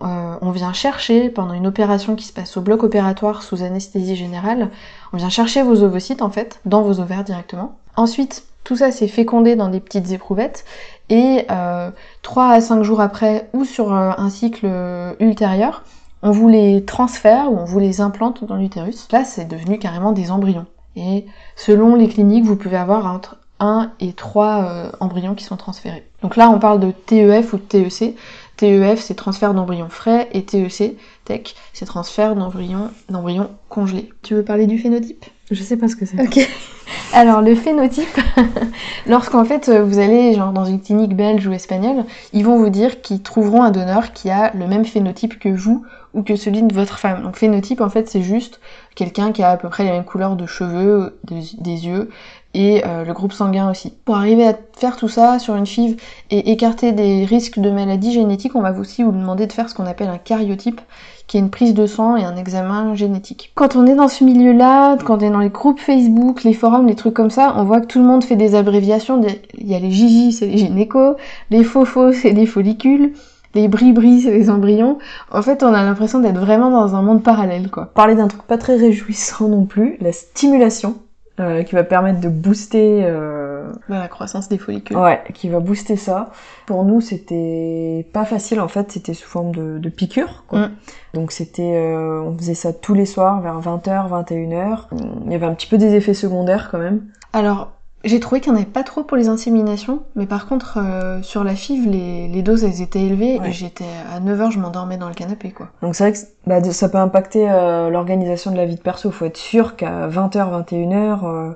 Euh, 0.00 0.36
on 0.40 0.50
vient 0.52 0.72
chercher, 0.72 1.28
pendant 1.28 1.52
une 1.52 1.66
opération 1.66 2.16
qui 2.16 2.24
se 2.24 2.32
passe 2.32 2.56
au 2.56 2.62
bloc 2.62 2.82
opératoire 2.82 3.42
sous 3.42 3.62
anesthésie 3.62 4.16
générale, 4.16 4.70
on 5.12 5.18
vient 5.18 5.28
chercher 5.28 5.62
vos 5.62 5.82
ovocytes 5.82 6.22
en 6.22 6.30
fait, 6.30 6.60
dans 6.64 6.82
vos 6.82 7.00
ovaires 7.00 7.24
directement. 7.24 7.76
Ensuite, 7.96 8.44
tout 8.64 8.76
ça 8.76 8.90
c'est 8.90 9.08
fécondé 9.08 9.54
dans 9.54 9.68
des 9.68 9.80
petites 9.80 10.10
éprouvettes 10.10 10.64
et 11.12 11.44
euh, 11.50 11.90
3 12.22 12.48
à 12.48 12.60
5 12.60 12.82
jours 12.82 13.00
après 13.02 13.48
ou 13.52 13.64
sur 13.64 13.92
euh, 13.92 14.12
un 14.16 14.30
cycle 14.30 14.64
euh, 14.64 15.12
ultérieur, 15.20 15.84
on 16.22 16.30
vous 16.30 16.48
les 16.48 16.84
transfère 16.84 17.52
ou 17.52 17.58
on 17.58 17.64
vous 17.64 17.80
les 17.80 18.00
implante 18.00 18.44
dans 18.44 18.56
l'utérus. 18.56 19.08
Là, 19.12 19.24
c'est 19.24 19.46
devenu 19.46 19.78
carrément 19.78 20.12
des 20.12 20.30
embryons. 20.30 20.66
Et 20.96 21.26
selon 21.54 21.96
les 21.96 22.08
cliniques, 22.08 22.44
vous 22.44 22.56
pouvez 22.56 22.78
avoir 22.78 23.06
entre 23.06 23.36
1 23.60 23.90
et 24.00 24.12
3 24.14 24.92
embryons 25.00 25.34
qui 25.34 25.44
sont 25.44 25.56
transférés. 25.56 26.06
Donc 26.22 26.36
là, 26.36 26.48
on 26.50 26.58
parle 26.58 26.80
de 26.80 26.92
TEF 26.92 27.52
ou 27.52 27.58
TEC. 27.58 28.16
TEF, 28.62 29.00
c'est 29.00 29.14
transfert 29.14 29.54
d'embryons 29.54 29.88
frais, 29.88 30.28
et 30.32 30.44
TEC, 30.44 30.96
TEC, 31.24 31.56
c'est 31.72 31.84
transfert 31.84 32.36
d'embryons 32.36 32.90
d'embryons 33.08 33.50
congelés. 33.68 34.10
Tu 34.22 34.34
veux 34.34 34.44
parler 34.44 34.68
du 34.68 34.78
phénotype? 34.78 35.24
Je 35.50 35.60
sais 35.60 35.76
pas 35.76 35.88
ce 35.88 35.96
que 35.96 36.06
c'est. 36.06 36.22
Ok. 36.22 36.48
Alors 37.12 37.42
le 37.42 37.56
phénotype, 37.56 38.20
lorsqu'en 39.06 39.44
fait 39.44 39.68
vous 39.68 39.98
allez 39.98 40.34
genre 40.34 40.52
dans 40.52 40.64
une 40.64 40.80
clinique 40.80 41.16
belge 41.16 41.44
ou 41.46 41.52
espagnole, 41.52 42.04
ils 42.32 42.44
vont 42.44 42.56
vous 42.56 42.70
dire 42.70 43.00
qu'ils 43.02 43.22
trouveront 43.22 43.62
un 43.62 43.72
donneur 43.72 44.12
qui 44.12 44.30
a 44.30 44.52
le 44.54 44.68
même 44.68 44.84
phénotype 44.84 45.40
que 45.40 45.48
vous 45.48 45.84
ou 46.14 46.22
que 46.22 46.36
celui 46.36 46.62
de 46.62 46.72
votre 46.72 46.98
femme. 46.98 47.22
Donc 47.24 47.36
phénotype 47.36 47.80
en 47.80 47.90
fait 47.90 48.08
c'est 48.08 48.22
juste 48.22 48.60
quelqu'un 48.94 49.32
qui 49.32 49.42
a 49.42 49.50
à 49.50 49.56
peu 49.56 49.68
près 49.68 49.82
les 49.82 49.90
mêmes 49.90 50.04
couleurs 50.04 50.36
de 50.36 50.46
cheveux, 50.46 51.18
des 51.24 51.86
yeux, 51.86 52.10
et 52.54 52.82
euh, 52.86 53.04
le 53.04 53.12
groupe 53.12 53.32
sanguin 53.32 53.70
aussi. 53.70 53.92
Pour 54.04 54.16
arriver 54.16 54.46
à 54.46 54.54
faire 54.76 54.96
tout 54.96 55.08
ça 55.08 55.38
sur 55.38 55.56
une 55.56 55.66
FIV 55.66 55.96
et 56.30 56.52
écarter 56.52 56.92
des 56.92 57.24
risques 57.24 57.58
de 57.58 57.70
maladies 57.70 58.12
génétiques, 58.12 58.54
on 58.54 58.60
va 58.60 58.72
aussi 58.78 59.02
vous 59.02 59.12
demander 59.12 59.46
de 59.46 59.52
faire 59.52 59.68
ce 59.68 59.74
qu'on 59.74 59.86
appelle 59.86 60.08
un 60.08 60.18
cariotype, 60.18 60.80
qui 61.26 61.36
est 61.38 61.40
une 61.40 61.50
prise 61.50 61.72
de 61.72 61.86
sang 61.86 62.16
et 62.16 62.24
un 62.24 62.36
examen 62.36 62.94
génétique. 62.94 63.52
Quand 63.54 63.76
on 63.76 63.86
est 63.86 63.94
dans 63.94 64.08
ce 64.08 64.24
milieu-là, 64.24 64.96
quand 65.04 65.22
on 65.22 65.26
est 65.26 65.30
dans 65.30 65.38
les 65.38 65.48
groupes 65.48 65.80
Facebook, 65.80 66.44
les 66.44 66.52
forums, 66.52 66.86
les 66.86 66.94
trucs 66.94 67.14
comme 67.14 67.30
ça, 67.30 67.54
on 67.56 67.64
voit 67.64 67.80
que 67.80 67.86
tout 67.86 67.98
le 67.98 68.04
monde 68.04 68.24
fait 68.24 68.36
des 68.36 68.54
abréviations. 68.54 69.20
Il 69.54 69.66
y 69.66 69.74
a 69.74 69.78
les 69.78 69.90
Gigi, 69.90 70.32
c'est 70.32 70.46
les 70.46 70.58
gynécos, 70.58 71.16
les 71.50 71.64
Fofo, 71.64 72.12
c'est 72.12 72.32
les 72.32 72.46
follicules, 72.46 73.12
les 73.54 73.68
bris-bris, 73.68 74.22
c'est 74.22 74.30
les 74.30 74.50
embryons. 74.50 74.98
En 75.30 75.42
fait, 75.42 75.62
on 75.62 75.72
a 75.72 75.82
l'impression 75.82 76.20
d'être 76.20 76.38
vraiment 76.38 76.70
dans 76.70 76.94
un 76.94 77.02
monde 77.02 77.22
parallèle, 77.22 77.70
quoi. 77.70 77.86
Parler 77.86 78.14
d'un 78.14 78.28
truc 78.28 78.42
pas 78.42 78.58
très 78.58 78.76
réjouissant 78.76 79.48
non 79.48 79.64
plus, 79.64 79.96
la 80.00 80.12
stimulation. 80.12 80.96
Euh, 81.40 81.62
qui 81.62 81.74
va 81.74 81.82
permettre 81.82 82.20
de 82.20 82.28
booster 82.28 83.04
euh, 83.06 83.72
la 83.88 84.06
croissance 84.06 84.50
des 84.50 84.58
follicules. 84.58 84.98
Ouais, 84.98 85.18
qui 85.32 85.48
va 85.48 85.60
booster 85.60 85.96
ça. 85.96 86.30
Pour 86.66 86.84
nous, 86.84 87.00
c'était 87.00 88.06
pas 88.12 88.26
facile 88.26 88.60
en 88.60 88.68
fait, 88.68 88.92
c'était 88.92 89.14
sous 89.14 89.26
forme 89.26 89.54
de, 89.54 89.78
de 89.78 89.88
piqûre. 89.88 90.44
Quoi. 90.46 90.66
Mm. 90.66 90.70
Donc 91.14 91.32
c'était, 91.32 91.74
euh, 91.74 92.20
on 92.20 92.36
faisait 92.36 92.54
ça 92.54 92.74
tous 92.74 92.92
les 92.92 93.06
soirs 93.06 93.40
vers 93.40 93.58
20h, 93.60 94.10
21h. 94.10 94.88
Il 95.24 95.32
y 95.32 95.34
avait 95.34 95.46
un 95.46 95.54
petit 95.54 95.68
peu 95.68 95.78
des 95.78 95.94
effets 95.94 96.12
secondaires 96.12 96.68
quand 96.70 96.78
même. 96.78 97.06
Alors, 97.32 97.72
j'ai 98.04 98.18
trouvé 98.20 98.40
qu'il 98.40 98.52
n'y 98.52 98.58
en 98.58 98.62
avait 98.62 98.70
pas 98.70 98.82
trop 98.82 99.04
pour 99.04 99.16
les 99.16 99.28
inséminations, 99.28 100.02
mais 100.16 100.26
par 100.26 100.46
contre, 100.46 100.78
euh, 100.78 101.22
sur 101.22 101.44
la 101.44 101.54
FIV, 101.54 101.88
les, 101.88 102.28
les 102.28 102.42
doses, 102.42 102.64
elles 102.64 102.82
étaient 102.82 103.02
élevées, 103.02 103.38
Ouais. 103.40 103.48
et 103.50 103.52
j'étais 103.52 103.84
à 104.14 104.20
9h, 104.20 104.50
je 104.50 104.58
m'endormais 104.58 104.96
dans 104.96 105.08
le 105.08 105.14
canapé, 105.14 105.50
quoi. 105.50 105.68
Donc 105.82 105.94
c'est 105.94 106.04
vrai 106.04 106.12
que 106.12 106.18
bah, 106.46 106.62
ça 106.72 106.88
peut 106.88 106.98
impacter 106.98 107.48
euh, 107.50 107.90
l'organisation 107.90 108.50
de 108.50 108.56
la 108.56 108.64
vie 108.66 108.76
de 108.76 108.80
perso. 108.80 109.10
Faut 109.10 109.24
être 109.24 109.36
sûr 109.36 109.76
qu'à 109.76 110.08
20h, 110.08 110.64
21h, 110.66 111.18
euh, 111.24 111.50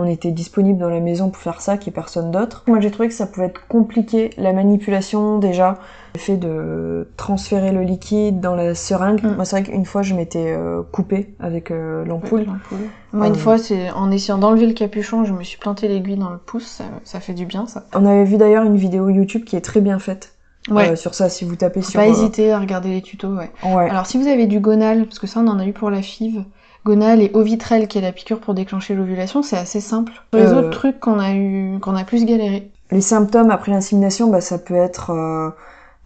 on 0.00 0.06
était 0.06 0.30
disponible 0.32 0.78
dans 0.78 0.88
la 0.88 1.00
maison 1.00 1.28
pour 1.30 1.40
faire 1.42 1.60
ça, 1.60 1.76
qu'il 1.76 1.90
n'y 1.90 1.94
ait 1.94 2.00
personne 2.00 2.30
d'autre. 2.30 2.64
Moi 2.66 2.80
j'ai 2.80 2.90
trouvé 2.90 3.08
que 3.08 3.14
ça 3.14 3.26
pouvait 3.26 3.46
être 3.46 3.66
compliqué, 3.68 4.30
la 4.38 4.52
manipulation 4.52 5.38
déjà, 5.38 5.78
le 6.14 6.20
fait 6.20 6.36
de 6.36 7.08
transférer 7.16 7.70
le 7.72 7.82
liquide 7.82 8.40
dans 8.40 8.54
la 8.54 8.74
seringue. 8.74 9.22
Mm. 9.22 9.36
Moi 9.36 9.44
c'est 9.44 9.60
vrai 9.60 9.70
qu'une 9.70 9.84
fois 9.84 10.02
je 10.02 10.14
m'étais 10.14 10.54
euh, 10.56 10.82
coupée 10.90 11.34
avec 11.40 11.70
euh, 11.70 12.04
l'ampoule. 12.04 12.44
L'ampoule. 12.46 12.78
Moi, 13.12 13.26
une 13.26 13.32
Euh. 13.34 13.36
fois, 13.36 13.58
c'est 13.58 13.90
en 13.90 14.10
essayant 14.12 14.38
d'enlever 14.38 14.66
le 14.66 14.72
capuchon, 14.72 15.24
je 15.24 15.32
me 15.32 15.42
suis 15.42 15.58
planté 15.58 15.88
l'aiguille 15.88 16.16
dans 16.16 16.30
le 16.30 16.38
pouce, 16.38 16.66
ça, 16.66 16.84
ça 17.02 17.18
fait 17.18 17.34
du 17.34 17.44
bien, 17.44 17.66
ça. 17.66 17.84
On 17.94 18.06
avait 18.06 18.22
vu 18.24 18.36
d'ailleurs 18.36 18.62
une 18.64 18.76
vidéo 18.76 19.08
YouTube 19.08 19.42
qui 19.44 19.56
est 19.56 19.60
très 19.60 19.80
bien 19.80 19.98
faite 19.98 20.34
Ouais. 20.70 20.90
euh, 20.90 20.96
sur 20.96 21.14
ça, 21.14 21.28
si 21.28 21.44
vous 21.44 21.56
tapez 21.56 21.80
Faut 21.80 21.90
sur... 21.90 22.00
pas 22.00 22.06
euh, 22.06 22.10
hésiter 22.10 22.52
à 22.52 22.60
regarder 22.60 22.90
les 22.90 23.02
tutos, 23.02 23.34
ouais. 23.34 23.50
Ouais. 23.64 23.90
Alors, 23.90 24.06
si 24.06 24.16
vous 24.18 24.28
avez 24.28 24.46
du 24.46 24.60
gonal, 24.60 25.06
parce 25.06 25.18
que 25.18 25.26
ça, 25.26 25.40
on 25.40 25.48
en 25.48 25.58
a 25.58 25.64
eu 25.66 25.72
pour 25.72 25.90
la 25.90 26.02
FIV, 26.02 26.44
gonal 26.84 27.20
et 27.22 27.30
ovitrel, 27.34 27.88
qui 27.88 27.98
est 27.98 28.02
la 28.02 28.12
piqûre 28.12 28.40
pour 28.40 28.54
déclencher 28.54 28.94
l'ovulation, 28.94 29.42
c'est 29.42 29.56
assez 29.56 29.80
simple. 29.80 30.12
Les 30.32 30.40
Euh. 30.52 30.58
autres 30.60 30.70
trucs 30.70 31.00
qu'on 31.00 31.18
a 31.18 31.32
eu, 31.34 31.78
qu'on 31.80 31.94
a 31.96 32.04
plus 32.04 32.24
galéré. 32.24 32.70
Les 32.90 33.00
symptômes 33.00 33.50
après 33.50 33.70
l'insémination, 33.72 34.28
bah, 34.30 34.40
ça 34.40 34.58
peut 34.58 34.74
être 34.74 35.10
euh, 35.10 35.50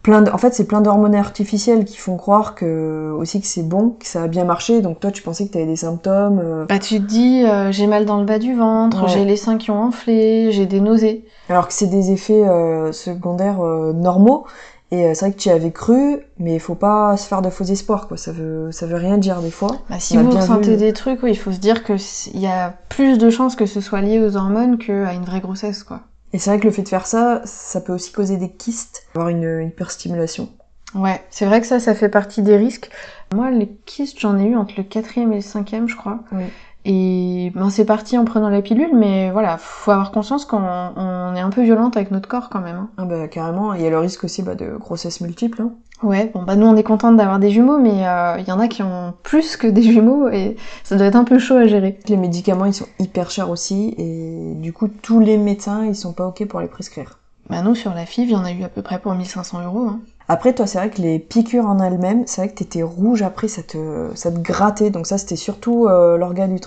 plein 0.03 0.21
de... 0.21 0.31
En 0.31 0.37
fait, 0.39 0.53
c'est 0.53 0.67
plein 0.67 0.83
d'hormones 0.83 1.15
artificielles 1.15 1.85
qui 1.87 1.97
font 1.97 2.17
croire 2.19 2.55
que 2.55 3.11
aussi 3.19 3.41
que 3.41 3.47
c'est 3.47 3.63
bon, 3.67 3.97
que 3.99 4.07
ça 4.07 4.25
a 4.25 4.27
bien 4.29 4.45
marché. 4.45 4.83
Donc 4.83 5.01
toi, 5.01 5.11
tu 5.11 5.23
pensais 5.23 5.47
que 5.47 5.53
tu 5.53 5.57
avais 5.59 5.67
des 5.67 5.77
symptômes. 5.77 6.41
euh, 6.45 6.67
Bah, 6.69 6.79
tu 6.79 6.97
te 7.01 7.07
dis, 7.07 7.45
j'ai 7.71 7.87
mal 7.87 8.05
dans 8.05 8.19
le 8.19 8.27
bas 8.27 8.39
du 8.39 8.55
ventre, 8.55 9.05
Ouais. 9.05 9.09
j'ai 9.09 9.25
les 9.25 9.37
seins 9.37 9.57
qui 9.57 9.71
ont 9.71 9.81
enflé, 9.83 10.53
j'ai 10.53 10.67
des 10.67 10.81
nausées. 10.81 11.25
Alors 11.49 11.69
que 11.69 11.73
c'est 11.73 11.87
des 11.87 12.11
effets 12.13 12.45
secondaires 12.93 13.61
normaux. 13.61 14.45
Et 14.95 15.07
euh, 15.07 15.15
c'est 15.15 15.25
vrai 15.27 15.33
que 15.33 15.39
tu 15.41 15.49
y 15.49 15.53
avais 15.53 15.73
cru, 15.73 16.19
mais 16.39 16.55
il 16.55 16.61
faut 16.61 16.75
pas 16.77 17.17
se 17.17 17.27
faire 17.27 17.43
de 17.43 17.51
faux 17.51 17.65
espoirs, 17.65 18.07
quoi. 18.07 18.17
Ça 18.17 18.31
veut, 18.33 18.71
ça 18.71 18.87
veut 18.87 18.97
rien 18.97 19.19
dire 19.19 19.41
des 19.41 19.51
fois. 19.51 19.71
Bah, 19.91 19.99
si 19.99 20.17
vous 20.17 20.31
ressentez 20.31 20.73
vu. 20.73 20.77
des 20.77 20.93
trucs, 20.93 21.23
oui, 21.23 21.31
il 21.31 21.39
faut 21.39 21.51
se 21.53 21.59
dire 21.59 21.83
que 21.83 21.97
c- 21.97 22.31
il 22.35 22.41
y 22.41 22.47
a 22.47 22.75
plus 22.91 23.19
de 23.19 23.29
chances 23.31 23.57
que 23.57 23.67
ce 23.67 23.81
soit 23.81 24.01
lié 24.03 24.21
aux 24.21 24.37
hormones 24.37 24.79
qu'à 24.79 25.13
une 25.13 25.25
vraie 25.25 25.41
grossesse, 25.41 25.83
quoi. 25.83 26.01
Et 26.33 26.39
c'est 26.39 26.51
vrai 26.51 26.61
que 26.61 26.65
le 26.67 26.71
fait 26.73 26.83
de 26.83 26.89
faire 26.89 27.07
ça, 27.07 27.41
ça 27.45 27.81
peut 27.81 27.93
aussi 27.95 28.13
causer 28.13 28.37
des 28.37 28.51
kystes, 28.51 29.05
avoir 29.15 29.29
une 29.31 29.67
hyperstimulation. 29.69 30.49
Ouais, 30.95 31.21
c'est 31.31 31.47
vrai 31.47 31.61
que 31.61 31.67
ça, 31.67 31.81
ça 31.81 31.95
fait 31.95 32.09
partie 32.09 32.43
des 32.43 32.57
risques. 32.57 32.89
Moi, 33.35 33.51
les 33.51 33.69
kystes, 33.85 34.21
j'en 34.21 34.39
ai 34.39 34.45
eu 34.45 34.57
entre 34.57 34.75
le 34.77 34.85
quatrième 34.85 35.33
et 35.33 35.37
le 35.37 35.43
cinquième, 35.43 35.89
je 35.89 35.97
crois. 35.97 36.21
Oui. 36.31 36.45
Et 36.87 37.51
ben, 37.55 37.71
c'est 37.71 37.87
parti 37.87 38.19
en 38.19 38.25
prenant 38.27 38.51
la 38.51 38.61
pilule, 38.61 38.95
mais 38.95 39.31
voilà, 39.31 39.57
faut 39.57 39.91
avoir 39.91 40.11
conscience 40.11 40.45
qu'on 40.45 40.59
on 40.59 41.35
est 41.35 41.41
un 41.41 41.49
peu 41.51 41.63
violente 41.63 41.97
avec 41.97 42.11
notre 42.11 42.29
corps 42.29 42.51
quand 42.51 42.61
même. 42.61 42.77
hein. 42.77 42.89
Ah 42.99 43.05
bah 43.07 43.27
carrément. 43.29 43.73
Il 43.73 43.81
y 43.83 43.87
a 43.87 43.91
le 43.91 43.99
risque 43.99 44.25
aussi 44.25 44.43
bah, 44.43 44.55
de 44.55 44.77
grossesse 44.77 45.21
multiple. 45.23 45.63
Hein. 45.63 45.73
Ouais, 46.03 46.31
bon 46.35 46.43
bah 46.43 46.57
nous 46.57 46.67
on 46.67 46.77
est 46.77 46.83
contente 46.83 47.17
d'avoir 47.17 47.39
des 47.39 47.51
jumeaux, 47.51 47.79
mais 47.79 48.07
euh, 48.07 48.37
il 48.39 48.47
y 48.47 48.53
en 48.53 48.61
a 48.61 48.69
qui 48.69 48.83
ont 48.83 49.15
plus 49.23 49.57
que 49.57 49.67
des 49.67 49.83
jumeaux 49.83 50.29
et 50.29 50.57
ça 50.83 50.97
doit 50.97 51.07
être 51.07 51.17
un 51.17 51.25
peu 51.25 51.39
chaud 51.39 51.57
à 51.57 51.67
gérer. 51.67 51.99
Les 52.09 52.17
médicaments, 52.19 52.67
ils 52.67 52.75
sont 52.75 52.89
hyper 52.99 53.31
chers 53.31 53.49
aussi. 53.49 53.95
Et 53.97 54.53
du 54.57 54.73
coup, 54.75 54.89
tous 54.89 55.21
les 55.21 55.39
médecins, 55.39 55.87
ils 55.87 55.97
sont 55.97 56.13
pas 56.13 56.27
OK 56.27 56.45
pour 56.47 56.61
les 56.61 56.67
prescrire. 56.69 57.19
Bah 57.49 57.63
nous 57.63 57.75
sur 57.75 57.95
la 57.95 58.05
FIV, 58.07 58.29
il 58.29 58.33
y 58.33 58.37
en 58.37 58.45
a 58.45 58.53
eu 58.53 58.63
à 58.65 58.69
peu 58.69 58.83
près 58.83 58.99
pour 58.99 59.15
1500 59.15 59.63
euros. 59.65 59.87
Hein. 59.89 60.01
Après, 60.29 60.55
toi, 60.55 60.67
c'est 60.67 60.79
vrai 60.79 60.91
que 60.91 61.03
les 61.03 61.19
piqûres 61.19 61.67
en 61.67 61.81
elles-mêmes, 61.81 62.25
c'est 62.27 62.41
vrai 62.41 62.51
que 62.51 62.55
t'étais 62.55 62.83
rouge 62.83 63.23
après, 63.23 63.49
ça 63.49 63.63
te, 63.63 64.11
ça 64.15 64.31
te 64.31 64.39
grattait. 64.39 64.91
Donc 64.91 65.07
ça, 65.07 65.19
c'était 65.19 65.37
surtout 65.37 65.87
euh, 65.87 66.17
l'organe 66.17 66.59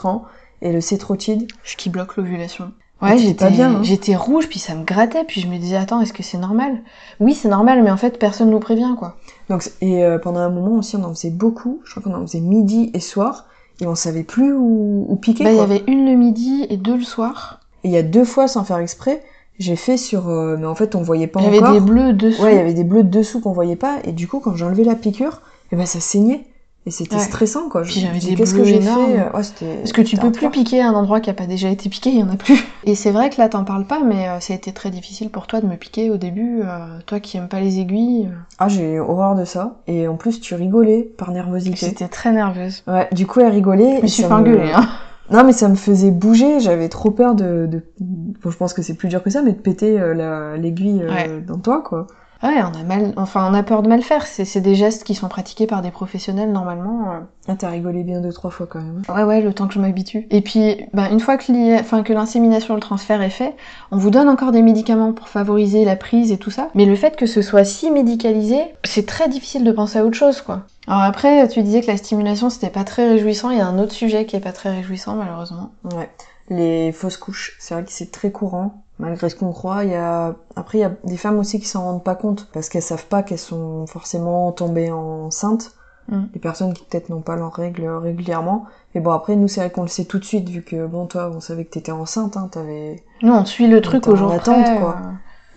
et 0.62 0.72
le 0.72 0.82
cétrotide. 0.82 1.48
Ce 1.64 1.76
qui 1.76 1.90
bloque 1.90 2.18
l'ovulation. 2.18 2.72
Ouais, 3.02 3.18
j'étais 3.18 3.52
bien, 3.52 3.76
hein. 3.76 3.84
j'étais 3.84 4.16
rouge, 4.16 4.48
puis 4.50 4.58
ça 4.58 4.74
me 4.74 4.84
grattait, 4.84 5.24
puis 5.24 5.40
je 5.40 5.48
me 5.48 5.58
disais 5.58 5.76
attends, 5.76 6.02
est-ce 6.02 6.14
que 6.14 6.24
c'est 6.24 6.40
normal? 6.40 6.82
Oui, 7.20 7.36
c'est 7.36 7.48
normal, 7.48 7.84
mais 7.84 7.92
en 7.92 7.98
fait 7.98 8.18
personne 8.18 8.50
nous 8.50 8.60
prévient 8.60 8.96
quoi. 8.98 9.18
Donc, 9.50 9.70
et 9.82 10.04
euh, 10.04 10.18
pendant 10.18 10.40
un 10.40 10.50
moment 10.50 10.78
aussi, 10.78 10.96
on 10.96 11.04
en 11.04 11.14
faisait 11.14 11.30
beaucoup. 11.30 11.80
Je 11.86 11.92
crois 11.92 12.02
qu'on 12.02 12.16
en 12.16 12.26
faisait 12.26 12.40
midi 12.40 12.90
et 12.96 13.00
soir. 13.00 13.46
Et 13.80 13.86
on 13.86 13.94
savait 13.94 14.24
plus 14.24 14.52
où, 14.54 15.06
où 15.08 15.16
piquer. 15.18 15.44
Bah 15.44 15.52
il 15.52 15.58
y 15.58 15.62
avait 15.62 15.84
une 15.86 16.08
le 16.08 16.16
midi 16.16 16.66
et 16.70 16.78
deux 16.78 16.98
le 16.98 17.04
soir. 17.04 17.60
Et 17.84 17.90
il 17.90 17.94
y 17.94 17.98
a 17.98 18.04
deux 18.04 18.26
fois, 18.26 18.48
sans 18.48 18.64
faire 18.64 18.80
exprès, 18.80 19.22
j'ai 19.60 19.76
fait 19.76 19.98
sur... 19.98 20.30
euh, 20.30 20.56
mais 20.60 20.66
en 20.68 20.76
fait, 20.76 20.96
on 20.96 21.02
voyait 21.02 21.28
pas 21.28 21.40
Il 21.42 21.46
y 21.46 21.48
avait 21.48 21.60
encore. 21.60 21.74
des 21.74 21.80
bleus 21.80 22.14
dessous. 22.14 22.42
Ouais, 22.44 22.54
il 22.54 22.58
y 22.58 22.62
avait 22.62 22.74
des 22.74 22.84
bleus 22.84 23.04
dessous 23.04 23.42
qu'on 23.42 23.54
voyait 23.54 23.76
pas. 23.76 23.98
Et 24.04 24.12
du 24.12 24.28
coup, 24.28 24.40
quand 24.40 24.56
j'enlevais 24.56 24.84
la 24.84 24.96
piqûre, 24.96 25.42
et 25.72 25.76
ben 25.76 25.86
ça 25.86 26.00
saignait. 26.00 26.46
Et 26.86 26.90
c'était 26.90 27.18
Ouais. 27.18 27.22
stressant, 27.22 27.68
quoi. 27.68 27.84
Je 27.84 28.00
j'avais 28.00 28.18
des 28.18 28.36
Qu'est-ce 28.36 28.54
que 28.54 28.64
j'ai 28.64 28.80
fait 28.80 28.90
Ouais, 28.90 29.44
c'était... 29.44 29.76
Parce 29.76 29.92
que 29.92 30.02
tu 30.02 30.16
peux 30.16 30.32
plus 30.32 30.50
piquer 30.50 30.82
à 30.82 30.88
un 30.88 30.94
endroit 30.94 31.20
qui 31.20 31.30
a 31.30 31.34
pas 31.34 31.46
déjà 31.46 31.68
été 31.70 31.90
piqué, 31.90 32.12
il 32.12 32.20
y 32.20 32.24
en 32.24 32.30
a 32.30 32.38
plus. 32.38 32.64
Et 32.86 32.96
c'est 32.96 33.12
vrai 33.12 33.30
que 33.30 33.42
là 33.42 33.50
t'en 33.50 33.66
parles 33.66 33.84
pas, 33.86 34.00
mais 34.06 34.30
euh, 34.30 34.40
ça 34.40 34.54
a 34.54 34.56
été 34.56 34.72
très 34.72 34.90
difficile 34.90 35.30
pour 35.30 35.48
toi 35.48 35.60
de 35.60 35.66
me 35.68 35.76
piquer 35.76 36.10
au 36.12 36.16
début. 36.16 36.62
euh, 36.64 37.00
toi 37.06 37.20
qui 37.20 37.36
aimes 37.36 37.50
pas 37.50 37.60
les 37.60 37.80
aiguilles, 37.80 38.28
euh, 38.28 38.36
Ah, 38.60 38.70
j'ai 38.70 39.02
horreur 39.02 39.36
de 39.36 39.44
ça. 39.44 39.82
Et 39.88 40.08
en 40.08 40.16
plus, 40.16 40.40
tu 40.40 40.56
rigolais 40.56 41.02
par 41.18 41.32
nervosité. 41.32 41.88
j'étais 41.88 42.08
très 42.08 42.32
nerveuse. 42.32 42.84
Ouais, 42.88 43.10
du 43.12 43.28
coup, 43.28 43.42
elle 43.42 43.52
rigolait. 43.52 43.98
Je 43.98 44.02
me 44.04 44.08
suis 44.08 44.24
fait 44.24 44.32
engueuler. 44.32 44.72
Hein. 44.74 44.88
Non, 45.32 45.44
mais 45.44 45.52
ça 45.54 45.68
me 45.68 45.76
faisait 45.76 46.12
bouger. 46.12 46.60
J'avais 46.60 46.88
trop 46.90 47.12
peur 47.12 47.36
de, 47.36 47.66
de... 47.66 47.82
Bon, 48.00 48.50
je 48.50 48.58
pense 48.58 48.74
que 48.74 48.82
c'est 48.82 48.94
plus 48.94 49.10
dur 49.10 49.22
que 49.24 49.30
ça, 49.30 49.42
mais 49.42 49.52
de 49.52 49.58
péter 49.60 50.00
euh, 50.00 50.14
la- 50.14 50.58
l'aiguille 50.58 51.02
euh, 51.04 51.10
Ouais. 51.10 51.42
dans 51.46 51.58
toi, 51.58 51.82
quoi. 51.86 52.08
Ouais, 52.44 52.62
on 52.62 52.80
a 52.80 52.84
mal, 52.84 53.14
enfin 53.18 53.50
on 53.50 53.54
a 53.54 53.64
peur 53.64 53.82
de 53.82 53.90
mal 53.90 54.02
faire. 54.04 54.26
C'est 54.28 54.62
des 54.62 54.76
gestes 54.76 55.04
qui 55.04 55.16
sont 55.16 55.28
pratiqués 55.28 55.66
par 55.68 55.82
des 55.82 55.92
professionnels 55.92 56.52
normalement. 56.52 57.12
euh. 57.12 57.20
Ah, 57.48 57.56
t'as 57.56 57.70
rigolé 57.70 58.04
bien 58.04 58.22
deux, 58.22 58.32
trois 58.32 58.52
fois 58.52 58.68
quand 58.68 58.80
même. 58.80 59.02
Ouais, 59.10 59.24
ouais, 59.24 59.42
le 59.42 59.54
temps 59.54 59.68
que 59.68 59.74
je 59.74 59.80
m'habitue. 59.80 60.28
Et 60.30 60.42
puis, 60.42 60.86
bah, 60.94 61.10
une 61.10 61.20
fois 61.20 61.38
que 61.38 61.80
enfin, 61.80 62.04
que 62.04 62.14
l'insémination, 62.14 62.76
le 62.76 62.80
transfert 62.82 63.22
est 63.22 63.30
fait, 63.30 63.56
on 63.92 63.98
vous 63.98 64.10
donne 64.12 64.30
encore 64.30 64.52
des 64.52 64.62
médicaments 64.62 65.14
pour 65.14 65.30
favoriser 65.30 65.86
la 65.86 65.96
prise 65.96 66.32
et 66.32 66.38
tout 66.38 66.52
ça. 66.52 66.70
Mais 66.76 66.86
le 66.86 66.96
fait 66.96 67.16
que 67.16 67.26
ce 67.26 67.42
soit 67.42 67.64
si 67.64 67.90
médicalisé, 67.90 68.60
c'est 68.84 69.06
très 69.06 69.30
difficile 69.30 69.64
de 69.64 69.72
penser 69.72 70.00
à 70.00 70.06
autre 70.06 70.18
chose, 70.18 70.42
quoi. 70.42 70.64
Alors 70.88 71.02
après, 71.02 71.48
tu 71.48 71.64
disais 71.64 71.82
que 71.82 71.88
la 71.88 71.98
stimulation, 71.98 72.50
c'était 72.50 72.70
pas 72.70 72.84
très 72.84 73.08
réjouissant. 73.08 73.50
Il 73.50 73.58
y 73.58 73.62
a 73.62 73.68
un 73.68 73.80
autre 73.80 73.94
sujet 73.94 74.26
qui 74.26 74.36
est 74.36 74.42
pas 74.42 74.54
très 74.54 74.70
réjouissant, 74.72 75.16
malheureusement. 75.16 75.72
Ouais. 75.96 76.10
Les 76.50 76.92
fausses 76.94 77.18
couches, 77.18 77.58
c'est 77.60 77.74
vrai 77.74 77.84
que 77.84 77.92
c'est 77.92 78.12
très 78.12 78.32
courant. 78.32 78.84
Malgré 79.00 79.30
ce 79.30 79.36
qu'on 79.36 79.52
croit, 79.52 79.84
il 79.84 79.92
y 79.92 79.96
a 79.96 80.36
après 80.56 80.80
il 80.80 80.82
y 80.82 80.84
a 80.84 80.92
des 81.04 81.18
femmes 81.18 81.38
aussi 81.40 81.60
qui 81.60 81.68
s'en 81.68 81.84
rendent 81.84 82.04
pas 82.04 82.16
compte 82.16 82.48
parce 82.52 82.68
qu'elles 82.70 82.82
savent 82.82 83.06
pas 83.08 83.22
qu'elles 83.24 83.38
sont 83.38 83.86
forcément 83.88 84.52
tombées 84.52 84.92
enceintes. 84.92 85.72
Mm. 86.10 86.24
Des 86.34 86.40
personnes 86.40 86.74
qui 86.74 86.84
peut-être 86.86 87.10
n'ont 87.10 87.22
pas 87.22 87.36
leurs 87.36 87.54
règles 87.54 87.88
régulièrement. 87.88 88.66
Et 88.96 89.00
bon 89.00 89.12
après 89.12 89.36
nous 89.36 89.48
c'est 89.48 89.60
vrai 89.60 89.70
qu'on 89.70 89.84
le 89.84 89.88
sait 89.88 90.06
tout 90.06 90.18
de 90.20 90.24
suite 90.26 90.50
vu 90.50 90.64
que 90.64 90.88
bon 90.88 91.06
toi 91.06 91.32
on 91.36 91.40
savait 91.42 91.66
que 91.66 91.72
t'étais 91.72 91.92
enceinte, 91.92 92.38
hein, 92.38 92.50
t'avais 92.52 93.04
Nous, 93.22 93.32
on 93.34 93.46
suit 93.46 93.68
le 93.68 93.82
truc 93.82 94.08
au 94.08 94.16
jour 94.16 94.32
attente, 94.32 94.64
près, 94.64 94.80
quoi. 94.80 94.98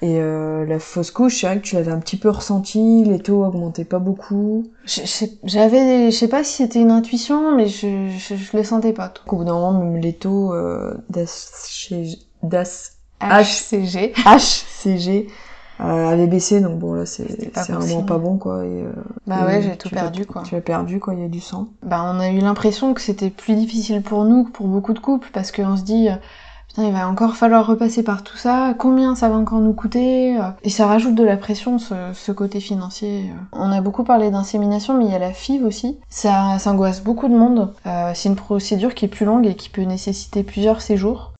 euh. 0.03 0.07
et 0.07 0.21
euh, 0.21 0.67
la 0.67 0.79
fausse 0.79 1.11
couche 1.11 1.41
c'est 1.41 1.47
vrai 1.47 1.57
que 1.61 1.63
tu 1.65 1.77
l'avais 1.77 1.93
un 1.93 2.01
petit 2.01 2.19
peu 2.19 2.29
ressenti, 2.29 3.05
les 3.05 3.21
taux 3.21 3.45
augmentaient 3.45 3.85
pas 3.85 3.99
beaucoup. 4.01 4.67
J'avais, 5.45 6.11
je 6.11 6.17
sais 6.17 6.29
pas 6.29 6.45
si 6.45 6.57
c'était 6.63 6.81
une 6.81 6.91
intuition, 6.91 7.57
mais 7.57 7.67
je, 7.69 8.09
je, 8.11 8.35
je 8.35 8.57
le 8.57 8.65
sentais 8.65 8.93
pas. 8.93 9.09
Tout. 9.09 9.23
Au 9.33 9.37
bout 9.39 9.45
d'un 9.45 9.55
moment 9.55 9.73
même 9.79 9.97
les 9.97 10.15
taux 10.15 10.53
euh, 10.53 10.95
d'AS 12.43 13.00
HCG. 13.21 14.13
HCG 14.25 15.27
euh, 15.81 16.09
avait 16.11 16.27
baissé 16.27 16.61
donc 16.61 16.79
bon 16.79 16.93
là 16.93 17.07
c'est 17.07 17.25
vraiment 17.71 18.03
pas 18.03 18.19
bon 18.19 18.37
quoi 18.37 18.65
et, 18.67 18.69
euh, 18.69 18.93
Bah 19.27 19.47
ouais, 19.47 19.63
j'ai 19.63 19.77
tout 19.77 19.89
as- 19.93 19.95
perdu, 20.01 20.27
quoi. 20.27 20.43
tu 20.43 20.55
as 20.55 20.61
perdu 20.61 21.01
quoi 21.01 21.15
il 21.15 21.21
y 21.21 21.25
a 21.25 21.29
du 21.29 21.41
sang 21.41 21.69
Bah, 21.83 22.03
on 22.05 22.21
a 22.21 22.29
eu 22.29 22.39
l'impression 22.41 22.93
que 22.93 23.01
c'était 23.01 23.31
plus 23.31 23.55
difficile 23.55 24.03
pour 24.03 24.25
nous 24.25 24.45
que 24.45 24.51
pour 24.51 24.67
beaucoup 24.69 24.93
de 24.93 24.99
couples, 24.99 25.31
parce 25.33 25.51
qu'on 25.53 25.79
se 25.79 25.83
dit, 25.83 26.11
euh, 26.11 26.17
putain, 26.69 26.85
il 26.85 26.93
va 26.93 27.09
encore 27.09 27.35
falloir 27.35 27.67
repasser 27.67 28.03
par 28.03 28.23
tout 28.23 28.37
ça, 28.37 28.75
combien 28.79 29.15
ça 29.15 29.31
va 29.31 29.37
encore 29.37 29.61
nous 29.61 29.73
coûter 29.73 30.37
euh, 30.39 30.43
Et 30.65 30.69
ça 30.69 30.87
rajoute 30.87 31.15
de 31.15 31.25
la 31.25 31.39
pression, 31.39 31.79
ce, 31.79 31.95
ce 32.13 32.31
côté 32.31 32.61
financier. 32.61 33.31
euh. 33.31 33.41
On 33.53 33.73
a 33.73 33.81
beaucoup 33.81 34.05
parlé 34.05 34.31
d'insémination, 34.31 34.99
mais 34.99 35.07
il 35.07 35.13
y 35.13 35.15
a 35.15 35.19
la 35.19 35.33
FIV 35.33 35.65
aussi. 35.65 35.97
Ça, 36.11 36.59
ça 36.59 36.73
angoisse 36.73 37.01
beaucoup 37.03 37.29
de 37.29 37.35
monde. 37.35 37.73
Euh, 37.87 38.11
c'est 38.15 38.29
une 38.29 38.37
procédure 38.37 38.95
qui 38.95 39.07
est 39.07 39.09
plus 39.09 39.25
longue 39.25 39.47
et 39.47 39.55
qui 39.55 39.71
peut 39.71 39.81
nécessiter 39.85 40.43
plusieurs 40.43 40.83
séjours. 40.83 41.33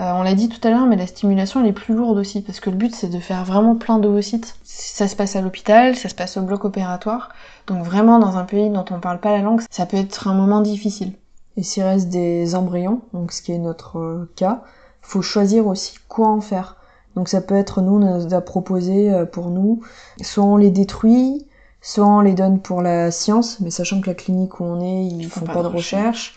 Euh, 0.00 0.10
on 0.12 0.22
l'a 0.24 0.34
dit 0.34 0.48
tout 0.48 0.66
à 0.66 0.70
l'heure, 0.70 0.86
mais 0.86 0.96
la 0.96 1.06
stimulation 1.06 1.60
elle 1.60 1.68
est 1.68 1.72
plus 1.72 1.94
lourde 1.94 2.18
aussi, 2.18 2.42
parce 2.42 2.58
que 2.58 2.68
le 2.68 2.76
but 2.76 2.94
c'est 2.94 3.08
de 3.08 3.20
faire 3.20 3.44
vraiment 3.44 3.76
plein 3.76 3.98
d'ovocytes. 3.98 4.56
Ça 4.64 5.06
se 5.06 5.14
passe 5.14 5.36
à 5.36 5.40
l'hôpital, 5.40 5.94
ça 5.94 6.08
se 6.08 6.16
passe 6.16 6.36
au 6.36 6.42
bloc 6.42 6.64
opératoire, 6.64 7.28
donc 7.68 7.84
vraiment 7.84 8.18
dans 8.18 8.36
un 8.36 8.44
pays 8.44 8.70
dont 8.70 8.84
on 8.90 8.98
parle 8.98 9.20
pas 9.20 9.30
la 9.30 9.42
langue, 9.42 9.60
ça 9.70 9.86
peut 9.86 9.96
être 9.96 10.26
un 10.26 10.34
moment 10.34 10.62
difficile. 10.62 11.12
et 11.56 11.62
s'il 11.62 11.84
reste 11.84 12.08
des 12.08 12.56
embryons 12.56 13.02
donc 13.12 13.30
ce 13.30 13.40
qui 13.40 13.52
est 13.52 13.58
notre 13.58 13.98
euh, 13.98 14.32
cas 14.34 14.62
faut 15.00 15.22
choisir 15.22 15.66
aussi 15.66 15.96
quoi 16.08 16.28
en 16.28 16.40
faire. 16.40 16.76
Donc 17.14 17.28
ça 17.28 17.40
peut 17.40 17.54
être 17.54 17.80
nous 17.80 18.02
on 18.02 18.32
a 18.32 18.40
proposé 18.40 19.12
euh, 19.12 19.26
pour 19.26 19.50
nous. 19.50 19.80
Soit 20.22 20.44
on 20.44 20.56
les 20.56 20.70
détruit 20.70 21.46
soit 21.82 22.06
on 22.06 22.20
les 22.20 22.32
donne 22.32 22.60
pour 22.60 22.82
la 22.82 23.12
science 23.12 23.60
mais 23.60 23.70
sachant 23.70 24.00
que 24.00 24.08
la 24.08 24.14
clinique 24.14 24.58
où 24.58 24.64
on 24.64 24.80
est 24.80 25.04
ils, 25.04 25.28
font, 25.28 25.44
pas, 25.44 25.62
de 25.62 25.68
recherche. 25.68 26.36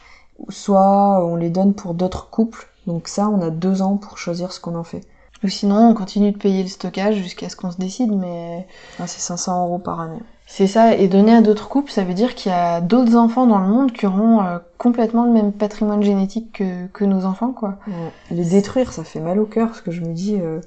Soit 0.49 1.25
on 1.25 1.35
les 1.35 1.49
donne 1.49 1.73
pour 1.73 1.95
d'autres 1.95 2.29
couples 2.29 2.67
Donc 2.87 3.07
ça, 3.07 3.29
on 3.29 3.41
a 3.41 3.49
deux 3.49 3.81
ans 3.81 3.97
pour 3.97 4.17
choisir 4.17 4.51
ce 4.51 4.59
qu'on 4.59 4.75
en 4.75 4.83
fait. 4.83 5.01
Ou 5.43 5.49
sinon, 5.49 5.89
on 5.89 5.93
continue 5.93 6.31
de 6.31 6.37
payer 6.37 6.63
le 6.63 6.69
stockage 6.69 7.15
jusqu'à 7.17 7.47
ce 7.49 7.55
qu'on 7.55 7.69
se 7.69 7.77
décide, 7.77 8.11
mais 8.11 8.65
Ah, 8.99 9.05
c'est 9.05 9.19
500 9.21 9.65
euros 9.65 9.77
par 9.77 9.99
année. 10.01 10.17
c'est 10.47 10.65
ça. 10.65 10.95
Et 10.95 11.07
donner 11.07 11.35
à 11.35 11.41
d'autres 11.41 11.67
couples, 11.69 11.91
ça 11.91 12.03
veut 12.03 12.15
dire 12.15 12.33
qu'il 12.33 12.51
y 12.51 12.55
a 12.55 12.81
d'autres 12.81 13.15
enfants 13.15 13.45
dans 13.45 13.59
le 13.59 13.67
monde 13.67 13.91
qui 13.91 14.07
auront 14.07 14.41
euh, 14.41 14.57
complètement 14.79 15.25
le 15.25 15.31
même 15.31 15.51
patrimoine 15.51 16.01
génétique 16.01 16.53
que, 16.53 16.87
que 16.87 17.05
nos 17.05 17.25
enfants, 17.25 17.51
quoi. 17.51 17.75
Ouais. 17.87 17.93
Les 18.31 18.45
détruire, 18.45 18.91
ça 18.93 19.03
fait 19.03 19.19
mal 19.19 19.39
au 19.39 19.45
cœur, 19.45 19.67
parce 19.67 19.81
que 19.81 19.91
je 19.91 20.01
me 20.01 20.11
dis, 20.13 20.37
euh, 20.41 20.59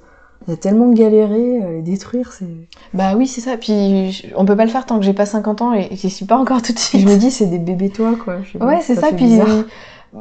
on 0.47 0.53
a 0.53 0.55
tellement 0.55 0.89
galéré, 0.93 1.61
euh, 1.63 1.71
les 1.73 1.81
détruire, 1.81 2.31
c'est... 2.31 2.45
Bah 2.93 3.15
oui, 3.17 3.27
c'est 3.27 3.41
ça. 3.41 3.57
Puis 3.57 4.11
je- 4.13 4.27
on 4.37 4.45
peut 4.45 4.55
pas 4.55 4.63
le 4.65 4.71
faire 4.71 4.85
tant 4.85 4.99
que 4.99 5.03
j'ai 5.03 5.13
pas 5.13 5.25
50 5.25 5.61
ans 5.61 5.73
et 5.73 5.89
et 5.91 5.95
j'y 5.97 6.09
suis 6.09 6.25
pas 6.25 6.37
encore 6.37 6.61
tout 6.61 6.71
de 6.71 6.79
suite. 6.79 7.01
je 7.01 7.07
me 7.07 7.17
dis, 7.17 7.29
c'est 7.29 7.47
des 7.47 7.59
bébés 7.59 7.89
toi, 7.89 8.13
quoi. 8.23 8.41
Je 8.43 8.53
sais 8.53 8.63
Ouais, 8.63 8.79
c'est 8.81 8.95
ça. 8.95 9.07
Puis. 9.11 9.37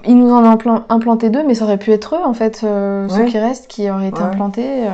Ils 0.05 0.16
nous 0.16 0.31
en 0.31 0.44
ont 0.44 0.50
implan- 0.57 0.85
implanté 0.88 1.31
deux, 1.31 1.44
mais 1.46 1.55
ça 1.55 1.64
aurait 1.64 1.79
pu 1.79 1.90
être 1.92 2.16
eux, 2.16 2.24
en 2.24 2.35
fait, 2.35 2.61
euh, 2.64 3.09
ceux 3.09 3.24
qui 3.24 3.38
restent, 3.38 3.66
qui 3.68 3.90
auraient 3.90 4.09
été 4.09 4.18
Ouais. 4.20 4.24
implantés. 4.29 4.87
euh. 4.87 4.90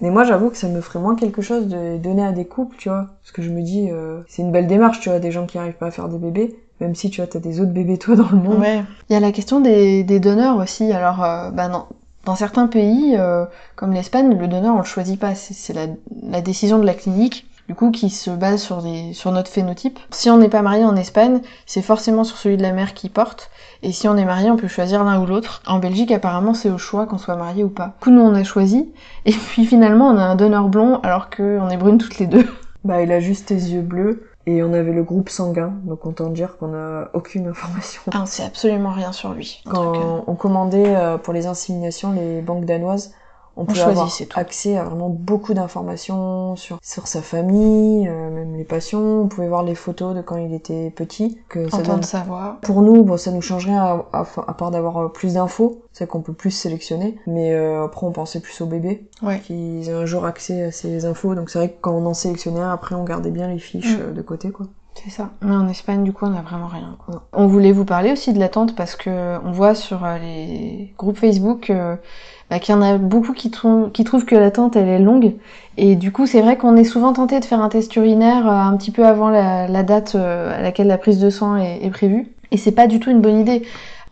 Mais 0.00 0.10
moi, 0.10 0.24
j'avoue 0.24 0.50
que 0.50 0.56
ça 0.56 0.68
me 0.68 0.80
ferait 0.80 0.98
moins 0.98 1.14
quelque 1.14 1.40
chose 1.40 1.66
de 1.66 1.96
donner 1.96 2.24
à 2.24 2.32
des 2.32 2.44
couples, 2.44 2.76
tu 2.76 2.88
vois. 2.88 3.06
Parce 3.22 3.32
que 3.32 3.42
je 3.42 3.50
me 3.50 3.62
dis, 3.62 3.88
euh, 3.90 4.20
c'est 4.28 4.42
une 4.42 4.52
belle 4.52 4.66
démarche, 4.66 5.00
tu 5.00 5.08
vois, 5.08 5.18
des 5.18 5.30
gens 5.30 5.46
qui 5.46 5.56
arrivent 5.56 5.72
pas 5.78 5.86
à 5.86 5.90
faire 5.90 6.08
des 6.08 6.18
bébés. 6.18 6.56
Même 6.80 6.94
si, 6.94 7.08
tu 7.08 7.20
vois, 7.20 7.28
t'as 7.28 7.38
des 7.38 7.60
autres 7.60 7.70
bébés 7.72 7.96
toi 7.98 8.16
dans 8.16 8.28
le 8.30 8.36
monde. 8.36 8.58
Ouais. 8.60 8.82
Il 9.08 9.12
y 9.12 9.16
a 9.16 9.20
la 9.20 9.30
question 9.32 9.60
des, 9.60 10.02
des 10.02 10.18
donneurs 10.20 10.56
aussi. 10.58 10.92
Alors, 10.92 11.22
euh, 11.24 11.50
bah 11.50 11.68
non. 11.68 11.84
Dans 12.26 12.34
certains 12.34 12.66
pays, 12.66 13.14
euh, 13.18 13.44
comme 13.76 13.92
l'Espagne, 13.92 14.36
le 14.36 14.48
donneur, 14.48 14.74
on 14.74 14.78
le 14.78 14.84
choisit 14.84 15.18
pas. 15.20 15.34
C'est 15.34 15.54
c'est 15.54 15.72
la, 15.74 15.86
la 16.28 16.40
décision 16.40 16.78
de 16.78 16.84
la 16.86 16.94
clinique, 16.94 17.46
du 17.68 17.74
coup, 17.74 17.90
qui 17.90 18.10
se 18.10 18.30
base 18.30 18.62
sur, 18.62 18.82
des, 18.82 19.12
sur 19.14 19.32
notre 19.32 19.50
phénotype. 19.50 19.98
Si 20.10 20.28
on 20.28 20.36
n'est 20.36 20.48
pas 20.48 20.62
marié 20.62 20.84
en 20.84 20.96
Espagne, 20.96 21.40
c'est 21.66 21.82
forcément 21.82 22.24
sur 22.24 22.36
celui 22.36 22.56
de 22.56 22.62
la 22.62 22.72
mère 22.72 22.94
qui 22.94 23.08
porte. 23.08 23.50
Et 23.82 23.92
si 23.92 24.06
on 24.06 24.16
est 24.16 24.24
marié, 24.24 24.50
on 24.50 24.56
peut 24.56 24.68
choisir 24.68 25.04
l'un 25.04 25.20
ou 25.20 25.26
l'autre. 25.26 25.62
En 25.66 25.78
Belgique, 25.78 26.10
apparemment, 26.10 26.54
c'est 26.54 26.70
au 26.70 26.78
choix 26.78 27.06
qu'on 27.06 27.18
soit 27.18 27.36
marié 27.36 27.64
ou 27.64 27.70
pas. 27.70 27.86
Du 27.86 28.04
coup, 28.04 28.10
nous, 28.10 28.20
on 28.20 28.34
a 28.34 28.44
choisi. 28.44 28.92
Et 29.24 29.32
puis, 29.32 29.64
finalement, 29.64 30.08
on 30.08 30.18
a 30.18 30.22
un 30.22 30.36
donneur 30.36 30.68
blond, 30.68 31.00
alors 31.02 31.30
qu'on 31.30 31.68
est 31.70 31.76
brunes 31.76 31.98
toutes 31.98 32.18
les 32.18 32.26
deux. 32.26 32.46
Bah, 32.84 33.00
il 33.00 33.10
a 33.12 33.18
juste 33.18 33.46
tes 33.46 33.54
yeux 33.54 33.80
bleus. 33.80 34.28
Et 34.44 34.62
on 34.62 34.74
avait 34.74 34.92
le 34.92 35.02
groupe 35.02 35.30
sanguin. 35.30 35.72
Donc, 35.84 36.04
autant 36.04 36.28
dire 36.28 36.58
qu'on 36.58 36.74
a 36.74 37.08
aucune 37.14 37.46
information. 37.46 38.02
Ah, 38.12 38.20
on 38.20 38.26
sait 38.26 38.44
absolument 38.44 38.92
rien 38.92 39.10
sur 39.10 39.32
lui. 39.32 39.62
Truc, 39.64 39.78
euh, 39.78 39.80
Quand 39.80 40.24
on 40.26 40.34
commandait 40.34 40.94
euh, 40.94 41.16
pour 41.16 41.32
les 41.32 41.46
inséminations, 41.46 42.12
les 42.12 42.42
banques 42.42 42.66
danoises, 42.66 43.14
on 43.56 43.64
pouvait 43.64 43.78
choisit, 43.80 43.98
avoir 43.98 44.10
tout. 44.28 44.40
accès 44.40 44.76
à 44.76 44.84
vraiment 44.84 45.08
beaucoup 45.08 45.54
d'informations 45.54 46.56
sur, 46.56 46.78
sur 46.82 47.06
sa 47.06 47.22
famille, 47.22 48.08
euh, 48.08 48.30
même 48.30 48.56
les 48.56 48.64
patients. 48.64 49.00
On 49.22 49.28
pouvait 49.28 49.48
voir 49.48 49.62
les 49.62 49.74
photos 49.74 50.14
de 50.14 50.22
quand 50.22 50.36
il 50.36 50.52
était 50.54 50.90
petit. 50.90 51.38
Que 51.48 51.68
ça 51.70 51.78
donne 51.78 51.86
entendre 51.86 52.04
sa 52.04 52.20
voix. 52.22 52.58
Pour 52.62 52.82
nous, 52.82 53.02
bon, 53.04 53.16
ça 53.16 53.30
nous 53.30 53.40
changerait 53.42 53.74
à, 53.76 54.04
à, 54.12 54.26
à 54.46 54.52
part 54.54 54.70
d'avoir 54.70 54.98
euh, 54.98 55.08
plus 55.08 55.34
d'infos, 55.34 55.82
c'est 55.92 56.06
qu'on 56.08 56.20
peut 56.22 56.32
plus 56.32 56.50
sélectionner. 56.50 57.18
Mais 57.26 57.52
euh, 57.52 57.84
après, 57.84 58.06
on 58.06 58.12
pensait 58.12 58.40
plus 58.40 58.60
aux 58.60 58.66
bébés, 58.66 59.08
Ouais. 59.22 59.40
qu'ils 59.40 59.88
aient 59.88 59.92
un 59.92 60.06
jour 60.06 60.24
accès 60.24 60.62
à 60.64 60.72
ces 60.72 61.04
infos. 61.04 61.34
Donc 61.34 61.50
c'est 61.50 61.58
vrai 61.58 61.68
que 61.70 61.76
quand 61.80 61.92
on 61.92 62.06
en 62.06 62.14
sélectionnait 62.14 62.60
un, 62.60 62.70
après, 62.72 62.94
on 62.94 63.04
gardait 63.04 63.30
bien 63.30 63.48
les 63.48 63.58
fiches 63.58 63.96
Mm. 63.96 64.00
euh, 64.00 64.12
de 64.12 64.22
côté, 64.22 64.50
quoi. 64.50 64.66
C'est 64.94 65.10
ça. 65.10 65.30
Mais 65.42 65.54
en 65.54 65.68
Espagne, 65.68 66.04
du 66.04 66.12
coup, 66.12 66.24
on 66.24 66.30
n'a 66.30 66.40
vraiment 66.42 66.68
rien. 66.68 66.96
On 67.32 67.46
voulait 67.46 67.72
vous 67.72 67.84
parler 67.84 68.12
aussi 68.12 68.32
de 68.32 68.38
l'attente 68.38 68.74
parce 68.76 68.94
que 68.96 69.38
on 69.44 69.50
voit 69.50 69.74
sur 69.74 70.04
euh, 70.04 70.18
les 70.18 70.94
groupes 70.96 71.18
Facebook 71.18 71.70
bah, 72.50 72.58
qu'il 72.58 72.74
y 72.74 72.78
en 72.78 72.82
a 72.82 72.98
beaucoup 72.98 73.32
qui, 73.32 73.50
trou- 73.50 73.88
qui 73.92 74.04
trouvent 74.04 74.24
que 74.24 74.36
l'attente 74.36 74.76
elle 74.76 74.88
est 74.88 74.98
longue. 74.98 75.34
Et 75.76 75.96
du 75.96 76.12
coup, 76.12 76.26
c'est 76.26 76.40
vrai 76.42 76.56
qu'on 76.56 76.76
est 76.76 76.84
souvent 76.84 77.12
tenté 77.12 77.40
de 77.40 77.44
faire 77.44 77.60
un 77.60 77.68
test 77.68 77.94
urinaire 77.96 78.46
euh, 78.46 78.52
un 78.52 78.76
petit 78.76 78.90
peu 78.90 79.04
avant 79.06 79.30
la, 79.30 79.82
date 79.82 80.14
euh, 80.14 80.56
à 80.56 80.62
laquelle 80.62 80.86
la 80.86 80.98
prise 80.98 81.18
de 81.18 81.30
sang 81.30 81.56
est 81.56 81.90
prévue. 81.90 82.28
Et 82.50 82.56
c'est 82.56 82.72
pas 82.72 82.86
du 82.86 83.00
tout 83.00 83.10
une 83.10 83.20
bonne 83.20 83.40
idée. 83.40 83.62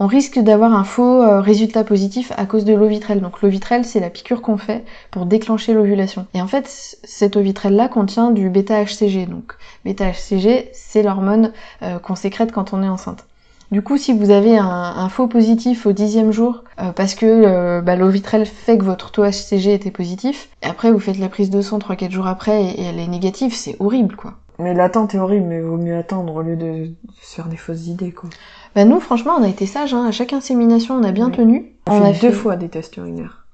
On 0.01 0.07
risque 0.07 0.39
d'avoir 0.39 0.75
un 0.75 0.85
faux 0.85 1.23
euh, 1.23 1.41
résultat 1.41 1.85
positif 1.85 2.33
à 2.37 2.47
cause 2.47 2.65
de 2.65 2.75
l'eau 2.75 2.87
vitrelle. 2.87 3.21
Donc 3.21 3.41
l'eau 3.43 3.49
vitrelle, 3.49 3.85
c'est 3.85 4.01
la 4.01 4.11
piqûre 4.11 4.43
qu'on 4.43 4.57
fait 4.57 4.85
pour 5.11 5.27
déclencher 5.27 5.75
l'ovulation. 5.75 6.27
Et 6.35 6.43
en 6.43 6.47
fait, 6.47 6.67
c- 6.67 6.97
cette 7.05 7.37
eau 7.37 7.41
vitrelle-là 7.41 7.89
contient 7.89 8.31
du 8.31 8.51
bêta-HCG. 8.51 9.27
Donc 9.27 9.55
bêta-HCG, 9.85 10.71
c'est 10.73 11.03
l'hormone 11.03 11.53
euh, 11.83 11.99
qu'on 11.99 12.15
sécrète 12.15 12.53
quand 12.53 12.73
on 12.73 12.83
est 12.83 12.89
enceinte. 12.89 13.25
Du 13.71 13.81
coup, 13.81 13.97
si 13.97 14.13
vous 14.13 14.29
avez 14.31 14.59
un, 14.59 15.09
faux 15.09 15.29
positif 15.29 15.87
au 15.87 15.93
dixième 15.93 16.31
jour, 16.31 16.63
euh, 16.79 16.93
parce 16.93 17.15
que 17.15 17.25
euh, 17.25 17.81
bah, 17.81 17.97
fait 18.45 18.77
que 18.77 18.85
votre 18.85 19.11
taux 19.13 19.25
HCG 19.25 19.73
était 19.73 19.91
positif, 19.91 20.51
et 20.63 20.67
après 20.67 20.93
vous 20.93 20.99
faites 20.99 21.19
la 21.19 21.31
prise 21.31 21.49
de 21.49 21.63
sang 21.63 21.79
3-4 21.79 22.11
jours 22.11 22.27
après 22.27 22.65
et, 22.65 22.83
elle 22.83 22.99
est 22.99 23.07
négative, 23.07 23.55
c'est 23.55 23.77
horrible 23.81 24.15
quoi. 24.15 24.35
Mais 24.59 24.75
l'attente 24.75 25.15
est 25.15 25.19
horrible, 25.19 25.47
mais 25.47 25.61
vaut 25.63 25.79
mieux 25.79 25.97
attendre 25.97 26.35
au 26.37 26.43
lieu 26.43 26.57
de 26.57 26.91
se 27.23 27.35
faire 27.35 27.47
des 27.47 27.57
fausses 27.57 27.87
idées, 27.87 28.13
quoi. 28.13 28.29
Bah 28.75 28.85
nous, 28.85 29.01
franchement, 29.01 29.33
on 29.39 29.43
a 29.43 29.49
été 29.49 29.67
sages, 29.67 29.95
hein. 29.95 30.07
à 30.07 30.13
chaque 30.13 30.33
insémination, 30.33 30.95
on 30.95 31.03
a 31.05 31.13
bien 31.13 31.31
tenu. 31.31 31.75
On, 31.87 32.03
a 32.03 32.09
a 32.09 32.13
fait 32.15 32.29
deux 32.29 32.33
fois 32.33 32.57
des 32.57 32.69
tests 32.69 32.97
urinaires. 32.97 33.47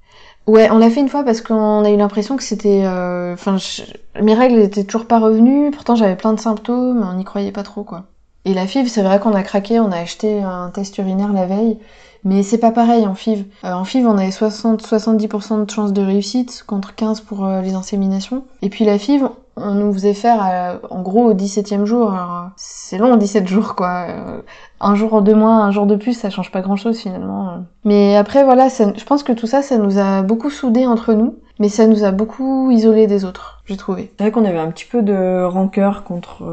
Ouais, 0.46 0.70
on 0.70 0.78
l'a 0.78 0.88
fait 0.90 1.00
une 1.00 1.08
fois 1.08 1.24
parce 1.24 1.40
qu'on 1.42 1.84
a 1.84 1.90
eu 1.90 1.96
l'impression 1.96 2.36
que 2.36 2.42
c'était... 2.42 2.82
euh, 2.84 3.34
Enfin, 3.34 3.58
je- 3.58 3.82
mes 4.22 4.34
règles 4.34 4.58
étaient 4.60 4.84
toujours 4.84 5.06
pas 5.06 5.18
revenues, 5.18 5.70
pourtant 5.70 5.94
j'avais 5.94 6.16
plein 6.16 6.32
de 6.32 6.40
symptômes, 6.40 7.06
on 7.06 7.14
n'y 7.16 7.24
croyait 7.24 7.52
pas 7.52 7.62
trop, 7.64 7.82
quoi. 7.84 8.04
Et 8.44 8.54
la 8.54 8.62
FIV, 8.66 8.88
c'est 8.88 9.02
vrai 9.02 9.20
qu'on 9.20 9.34
a 9.34 9.42
craqué, 9.42 9.78
on 9.80 9.92
a 9.92 9.98
acheté 9.98 10.40
un 10.42 10.70
test 10.70 10.96
urinaire 10.98 11.32
la 11.34 11.44
veille, 11.46 11.78
mais 12.24 12.42
c'est 12.42 12.58
pas 12.58 12.70
pareil 12.72 13.06
en 13.06 13.14
FIV. 13.14 13.44
Euh, 13.64 13.72
en 13.72 13.84
FIV, 13.84 14.06
on 14.06 14.18
avait 14.18 14.30
60-70% 14.30 15.64
de 15.64 15.70
chances 15.70 15.92
de 15.92 16.02
réussite 16.02 16.64
contre 16.66 16.94
15 16.94 17.20
pour 17.20 17.44
euh, 17.46 17.60
les 17.62 17.74
inséminations. 17.74 18.44
Et 18.62 18.68
puis 18.68 18.84
la 18.84 18.98
FIV, 18.98 19.24
on 19.56 19.74
nous 19.74 19.92
faisait 19.92 20.14
faire 20.14 20.44
euh, 20.50 20.78
en 20.90 21.02
gros 21.02 21.24
au 21.24 21.34
17e 21.34 21.84
jour. 21.84 22.14
C'est 22.56 22.98
long 22.98 23.16
17 23.16 23.46
jours 23.48 23.74
quoi. 23.74 24.06
Euh, 24.08 24.40
un 24.80 24.94
jour 24.94 25.22
de 25.22 25.32
moins, 25.34 25.64
un 25.64 25.70
jour 25.70 25.86
de 25.86 25.96
plus, 25.96 26.12
ça 26.14 26.30
change 26.30 26.50
pas 26.52 26.60
grand 26.60 26.76
chose 26.76 26.98
finalement. 26.98 27.64
Mais 27.84 28.16
après 28.16 28.44
voilà, 28.44 28.70
ça- 28.70 28.92
je 28.96 29.04
pense 29.04 29.22
que 29.22 29.32
tout 29.32 29.46
ça, 29.46 29.62
ça 29.62 29.78
nous 29.78 29.98
a 29.98 30.22
beaucoup 30.22 30.50
soudés 30.50 30.86
entre 30.86 31.14
nous, 31.14 31.34
mais 31.58 31.68
ça 31.68 31.86
nous 31.88 32.04
a 32.04 32.12
beaucoup 32.12 32.70
isolés 32.70 33.06
des 33.08 33.24
autres, 33.24 33.60
j'ai 33.66 33.76
trouvé. 33.76 34.12
C'est 34.16 34.24
vrai 34.24 34.30
qu'on 34.30 34.44
avait 34.44 34.58
un 34.58 34.70
petit 34.70 34.84
peu 34.84 35.02
de 35.02 35.42
rancœur 35.44 36.04
contre, 36.04 36.44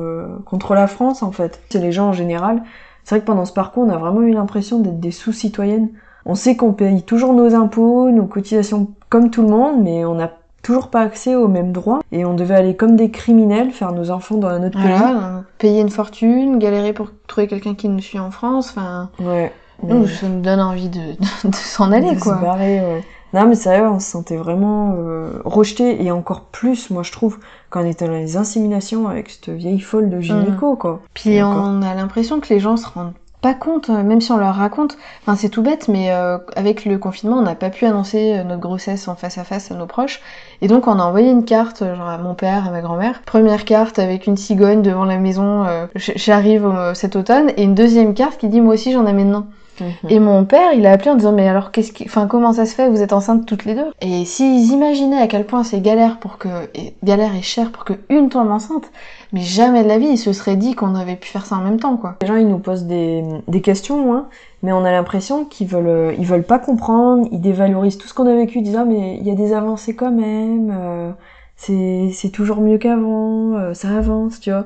contre 0.46 0.74
la 0.74 0.88
France, 0.88 1.22
en 1.22 1.32
fait. 1.32 1.62
C'est 1.70 1.80
les 1.80 1.92
gens 1.92 2.08
en 2.08 2.14
général. 2.14 2.64
C'est 3.06 3.16
vrai 3.16 3.22
que 3.22 3.26
pendant 3.28 3.46
ce 3.46 3.54
parcours, 3.54 3.84
on 3.88 3.90
a 3.90 3.98
vraiment 3.98 4.22
eu 4.24 4.34
l'impression 4.34 4.80
d'être 4.80 5.00
des 5.00 5.12
sous-citoyennes. 5.12 5.90
On 6.26 6.36
sait 6.36 6.56
qu'on 6.58 6.74
paye 6.74 7.04
toujours 7.04 7.34
nos 7.34 7.54
impôts, 7.56 8.10
nos 8.10 8.26
cotisations 8.26 8.88
comme 9.10 9.30
tout 9.30 9.44
le 9.44 9.48
monde, 9.50 9.82
mais 9.84 10.04
on 10.06 10.16
n'a 10.16 10.32
toujours 10.64 10.90
pas 10.90 11.02
accès 11.02 11.36
aux 11.36 11.48
mêmes 11.48 11.72
droits. 11.72 12.00
Et 12.12 12.26
on 12.26 12.34
devait 12.34 12.56
aller 12.56 12.76
comme 12.76 12.96
des 12.96 13.12
criminels 13.12 13.70
faire 13.72 13.92
nos 13.92 14.10
enfants 14.10 14.38
dans 14.38 14.48
un 14.48 14.66
autre 14.66 14.80
Voilà, 14.80 15.10
euh, 15.38 15.40
payer 15.60 15.82
une 15.82 15.92
fortune, 15.92 16.58
galérer 16.58 16.94
pour 16.94 17.12
trouver 17.28 17.46
quelqu'un 17.48 17.76
qui 17.76 17.88
nous 17.90 18.00
suit 18.02 18.18
en 18.20 18.32
France, 18.32 18.70
enfin, 18.76 19.12
pays. 19.20 19.28
Ouais. 19.28 19.52
nous, 19.84 20.00
Mais- 20.00 20.08
ça 20.08 20.28
nous 20.28 20.42
donne 20.42 20.60
envie 20.60 20.90
de, 20.90 21.00
de, 21.00 21.18
de 21.50 21.56
s'en 21.56 21.92
aller 21.92 22.16
de 22.16 22.20
quoi. 22.20 22.38
se 22.38 22.42
barrer, 22.42 22.80
ouais. 22.82 23.04
Non, 23.36 23.46
mais 23.46 23.56
vrai, 23.56 23.82
on 23.82 24.00
se 24.00 24.10
sentait 24.10 24.38
vraiment 24.38 24.96
euh, 24.98 25.42
rejeté 25.44 26.04
et 26.04 26.12
encore 26.12 26.46
plus, 26.46 26.90
moi 26.90 27.04
je 27.04 27.12
trouve, 27.12 27.38
quand 27.70 27.84
on 27.84 27.86
était 27.86 28.08
dans 28.08 28.14
les 28.14 28.38
inséminations 28.38 29.08
avec 29.08 29.30
cette 29.30 29.50
vieille 29.50 29.82
folle 29.82 30.10
de 30.10 30.20
gynéco, 30.22 30.76
quoi. 30.76 31.02
Puis 31.14 31.44
on 31.44 31.82
a 31.82 31.94
l'impression 31.94 32.40
que 32.40 32.52
les 32.54 32.60
gens 32.60 32.78
se 32.78 32.88
rendent 32.88 33.14
pas 33.46 33.54
compte, 33.54 33.92
euh, 33.92 34.02
même 34.02 34.22
si 34.22 34.32
on 34.32 34.38
leur 34.38 34.56
raconte. 34.56 34.98
Enfin, 35.22 35.36
c'est 35.36 35.50
tout 35.50 35.62
bête, 35.62 35.88
mais 35.88 36.12
euh, 36.12 36.40
avec 36.56 36.84
le 36.84 36.98
confinement, 36.98 37.38
on 37.38 37.44
n'a 37.44 37.54
pas 37.54 37.70
pu 37.70 37.86
annoncer 37.86 38.40
euh, 38.40 38.44
notre 38.44 38.62
grossesse 38.62 39.08
en 39.08 39.14
face 39.14 39.38
à 39.38 39.44
face 39.44 39.70
à 39.70 39.76
nos 39.76 39.86
proches. 39.86 40.20
Et 40.62 40.68
donc, 40.68 40.88
on 40.88 40.98
a 40.98 41.04
envoyé 41.04 41.30
une 41.30 41.46
carte, 41.46 41.84
genre 41.84 42.10
à 42.10 42.18
mon 42.18 42.34
père, 42.34 42.68
à 42.68 42.72
ma 42.72 42.82
grand-mère. 42.82 43.22
Première 43.24 43.64
carte 43.64 44.00
avec 44.00 44.26
une 44.26 44.36
cigogne 44.36 44.82
devant 44.82 45.06
la 45.06 45.20
maison, 45.20 45.64
euh, 45.64 45.86
j'arrive 45.94 46.68
cet 46.96 47.16
automne. 47.16 47.52
Et 47.56 47.62
une 47.62 47.76
deuxième 47.76 48.16
carte 48.16 48.40
qui 48.40 48.50
dit, 48.50 48.62
moi 48.62 48.74
aussi, 48.74 48.92
j'en 48.92 49.06
ai 49.06 49.14
maintenant. 49.14 49.46
Mhm. 49.80 50.10
Et 50.10 50.20
mon 50.20 50.46
père, 50.46 50.74
il 50.74 50.86
a 50.86 50.92
appelé 50.92 51.12
en 51.12 51.16
disant 51.16 51.32
mais 51.32 51.48
alors 51.48 51.72
qu'est-ce 51.72 51.92
qui, 51.92 52.06
enfin 52.06 52.28
comment 52.28 52.54
ça 52.54 52.66
se 52.66 52.76
fait 52.76 52.90
Vous 52.90 53.02
êtes 53.02 53.14
enceintes 53.14 53.46
toutes 53.46 53.66
les 53.66 53.76
deux? 53.76 53.92
Et 54.02 54.26
s'ils 54.26 54.72
imaginaient 54.72 55.22
à 55.22 55.28
quel 55.28 55.46
point 55.46 55.64
c'est 55.64 55.82
galère 55.82 56.20
pour 56.20 56.38
que, 56.38 56.48
et 56.74 56.96
galère 57.04 57.36
et 57.36 57.42
cher 57.42 57.72
pour 57.72 57.84
que 57.86 57.94
une 58.10 58.30
tombe 58.30 58.50
enceinte, 58.50 58.86
mais 59.34 59.42
jamais 59.42 59.84
de 59.84 59.88
la 59.88 59.98
vie 59.98 60.08
ils 60.08 60.18
se 60.18 60.34
seraient 60.34 60.56
dit 60.56 60.76
qu'on 60.76 60.96
avait 60.96 61.16
pu 61.16 61.28
faire 61.30 61.46
ça 61.46 61.56
en 61.56 61.62
même 61.62 61.80
temps 61.80 61.98
quoi. 61.98 62.16
Les 62.22 62.28
gens, 62.28 62.36
ils 62.36 62.48
nous 62.48 62.60
posent 62.60 62.86
des, 62.86 63.24
des 63.48 63.62
questions, 63.62 64.14
hein, 64.14 64.28
mais 64.64 64.72
on 64.72 64.84
a 64.86 64.92
l'impression 64.92 65.46
qu'ils 65.46 65.68
veulent, 65.68 65.88
euh, 65.88 66.14
ils 66.18 66.26
veulent 66.26 66.44
pas 66.44 66.60
comprendre, 66.60 67.28
ils 67.32 67.42
dévalorisent 67.42 67.98
tout 67.98 68.08
ce 68.08 68.14
qu'on 68.14 68.28
a 68.28 68.36
vécu, 68.36 68.60
ils 68.60 68.64
disent 68.64 68.78
ah 68.78 68.86
mais 68.86 69.18
il 69.18 69.28
y 69.28 69.32
a 69.32 69.36
des 69.36 69.54
avancées 69.54 69.96
quand 69.96 70.12
même, 70.12 70.72
euh, 70.76 71.12
c'est 71.56 72.10
c'est 72.14 72.30
toujours 72.30 72.62
mieux 72.62 72.78
qu'avant, 72.78 73.54
euh, 73.58 73.74
ça 73.74 73.90
avance, 73.90 74.40
tu 74.40 74.52
vois. 74.52 74.66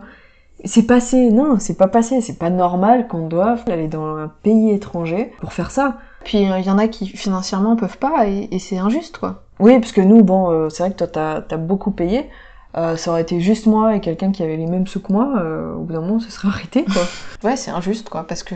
C'est 0.66 0.84
passé, 0.84 1.30
non, 1.32 1.58
c'est 1.60 1.78
pas 1.78 1.88
passé, 1.88 2.22
c'est 2.22 2.38
pas 2.38 2.50
normal 2.50 3.08
qu'on 3.08 3.28
doive 3.28 3.64
aller 3.68 3.88
dans 3.88 4.18
un 4.18 4.32
pays 4.44 4.72
étranger 4.72 5.32
pour 5.40 5.54
faire 5.54 5.72
ça. 5.72 5.98
Puis 6.24 6.40
il 6.40 6.66
y 6.66 6.70
en 6.70 6.78
a 6.78 6.88
qui 6.88 7.08
financièrement 7.08 7.76
peuvent 7.76 7.98
pas 7.98 8.28
et, 8.28 8.50
et 8.52 8.60
c'est 8.60 8.78
injuste 8.78 9.18
quoi. 9.18 9.44
Oui, 9.60 9.80
parce 9.80 9.92
que 9.92 10.02
nous, 10.02 10.24
bon, 10.24 10.52
euh, 10.52 10.70
c'est 10.70 10.84
vrai 10.84 10.92
que 10.92 10.98
toi, 10.98 11.08
t'as 11.08 11.44
as 11.50 11.58
beaucoup 11.58 11.92
payé. 11.92 12.30
Euh, 12.78 12.96
ça 12.98 13.10
aurait 13.12 13.24
été 13.24 13.40
juste 13.40 13.66
moi 13.66 13.96
et 13.96 14.00
quelqu'un 14.00 14.32
qui 14.32 14.44
avait 14.44 14.56
les 14.56 14.68
mêmes 14.68 14.86
sous 14.86 15.00
que 15.00 15.12
moi, 15.12 15.34
euh, 15.38 15.74
au 15.74 15.82
bout 15.82 15.94
d'un 15.94 16.02
moment, 16.02 16.20
ça 16.20 16.30
serait 16.30 16.50
arrêté, 16.50 16.86
quoi. 16.86 17.02
Ouais, 17.44 17.56
c'est 17.56 17.72
injuste 17.72 18.10
quoi, 18.10 18.28
parce 18.28 18.44
que 18.44 18.54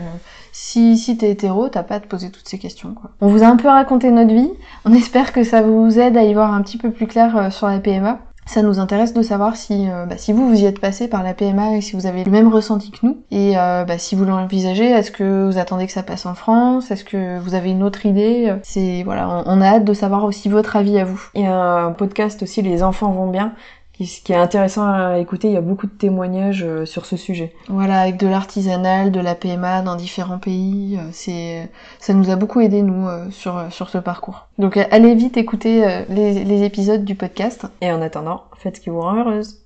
si, 0.52 0.98
si 0.98 1.16
t'es 1.16 1.30
hétéro, 1.30 1.68
t'as 1.68 1.82
pas 1.82 1.96
à 1.96 2.00
te 2.00 2.06
poser 2.06 2.30
toutes 2.30 2.46
ces 2.46 2.58
questions 2.58 2.92
quoi. 2.94 3.10
On 3.22 3.28
vous 3.28 3.42
a 3.42 3.46
un 3.46 3.56
peu 3.56 3.66
raconté 3.66 4.10
notre 4.10 4.32
vie, 4.32 4.50
on 4.84 4.92
espère 4.92 5.32
que 5.32 5.42
ça 5.42 5.62
vous 5.62 5.98
aide 5.98 6.16
à 6.16 6.22
y 6.22 6.34
voir 6.34 6.52
un 6.52 6.62
petit 6.62 6.76
peu 6.78 6.90
plus 6.90 7.06
clair 7.06 7.36
euh, 7.36 7.50
sur 7.50 7.66
la 7.66 7.80
PMA. 7.80 8.18
Ça 8.46 8.62
nous 8.62 8.78
intéresse 8.78 9.14
de 9.14 9.22
savoir 9.22 9.56
si, 9.56 9.88
euh, 9.90 10.06
bah, 10.06 10.16
si 10.18 10.32
vous, 10.32 10.48
vous 10.48 10.60
y 10.60 10.66
êtes 10.66 10.80
passé 10.80 11.08
par 11.08 11.22
la 11.22 11.34
PMA 11.34 11.76
et 11.76 11.80
si 11.80 11.96
vous 11.96 12.06
avez 12.06 12.24
le 12.24 12.30
même 12.30 12.48
ressenti 12.48 12.90
que 12.90 12.98
nous. 13.02 13.22
Et 13.30 13.58
euh, 13.58 13.84
bah, 13.84 13.98
si 13.98 14.14
vous 14.14 14.24
l'envisagez, 14.24 14.90
est-ce 14.90 15.10
que 15.10 15.46
vous 15.46 15.58
attendez 15.58 15.86
que 15.86 15.92
ça 15.92 16.02
passe 16.02 16.26
en 16.26 16.34
France? 16.34 16.90
Est-ce 16.90 17.04
que 17.04 17.38
vous 17.38 17.54
avez 17.54 17.70
une 17.70 17.82
autre 17.82 18.06
idée? 18.06 18.54
C'est 18.62 19.02
voilà, 19.04 19.28
on, 19.28 19.44
on, 19.46 19.60
a 19.60 19.66
hâte 19.66 19.84
de 19.84 19.94
savoir 19.94 20.24
aussi 20.24 20.48
votre 20.48 20.76
avis 20.76 20.98
à 20.98 21.04
vous. 21.04 21.22
Y 21.34 21.46
a 21.46 21.54
un 21.54 21.92
podcast 21.92 22.42
aussi, 22.42 22.62
Les 22.62 22.82
enfants 22.82 23.10
vont 23.12 23.28
bien, 23.28 23.54
ce 24.00 24.20
qui 24.20 24.32
est 24.32 24.36
intéressant 24.36 24.86
à 24.92 25.18
écouter, 25.18 25.48
il 25.48 25.54
y 25.54 25.56
a 25.56 25.60
beaucoup 25.60 25.86
de 25.86 25.92
témoignages 25.92 26.64
euh, 26.64 26.84
sur 26.84 27.06
ce 27.06 27.16
sujet. 27.16 27.52
Voilà, 27.68 28.00
avec 28.00 28.16
de 28.16 28.26
l'artisanal, 28.26 29.12
de 29.12 29.20
la 29.20 29.34
PMA 29.34 29.82
dans 29.82 29.94
différents 29.94 30.38
pays, 30.38 30.98
euh, 30.98 31.08
c'est 31.12 31.70
ça 32.00 32.12
nous 32.12 32.30
a 32.30 32.36
beaucoup 32.36 32.60
aidé 32.60 32.82
nous 32.82 33.06
euh, 33.06 33.30
sur 33.30 33.66
sur 33.70 33.88
ce 33.88 33.98
parcours. 33.98 34.48
Donc 34.58 34.76
allez 34.76 35.14
vite 35.14 35.36
écouter 35.36 36.04
les, 36.08 36.44
les 36.44 36.62
épisodes 36.64 37.04
du 37.04 37.14
podcast. 37.14 37.66
Et 37.80 37.90
en 37.92 38.02
attendant, 38.02 38.44
faites 38.58 38.76
ce 38.76 38.80
qui 38.80 38.90
vous 38.90 39.00
rend 39.00 39.16
heureuse. 39.16 39.64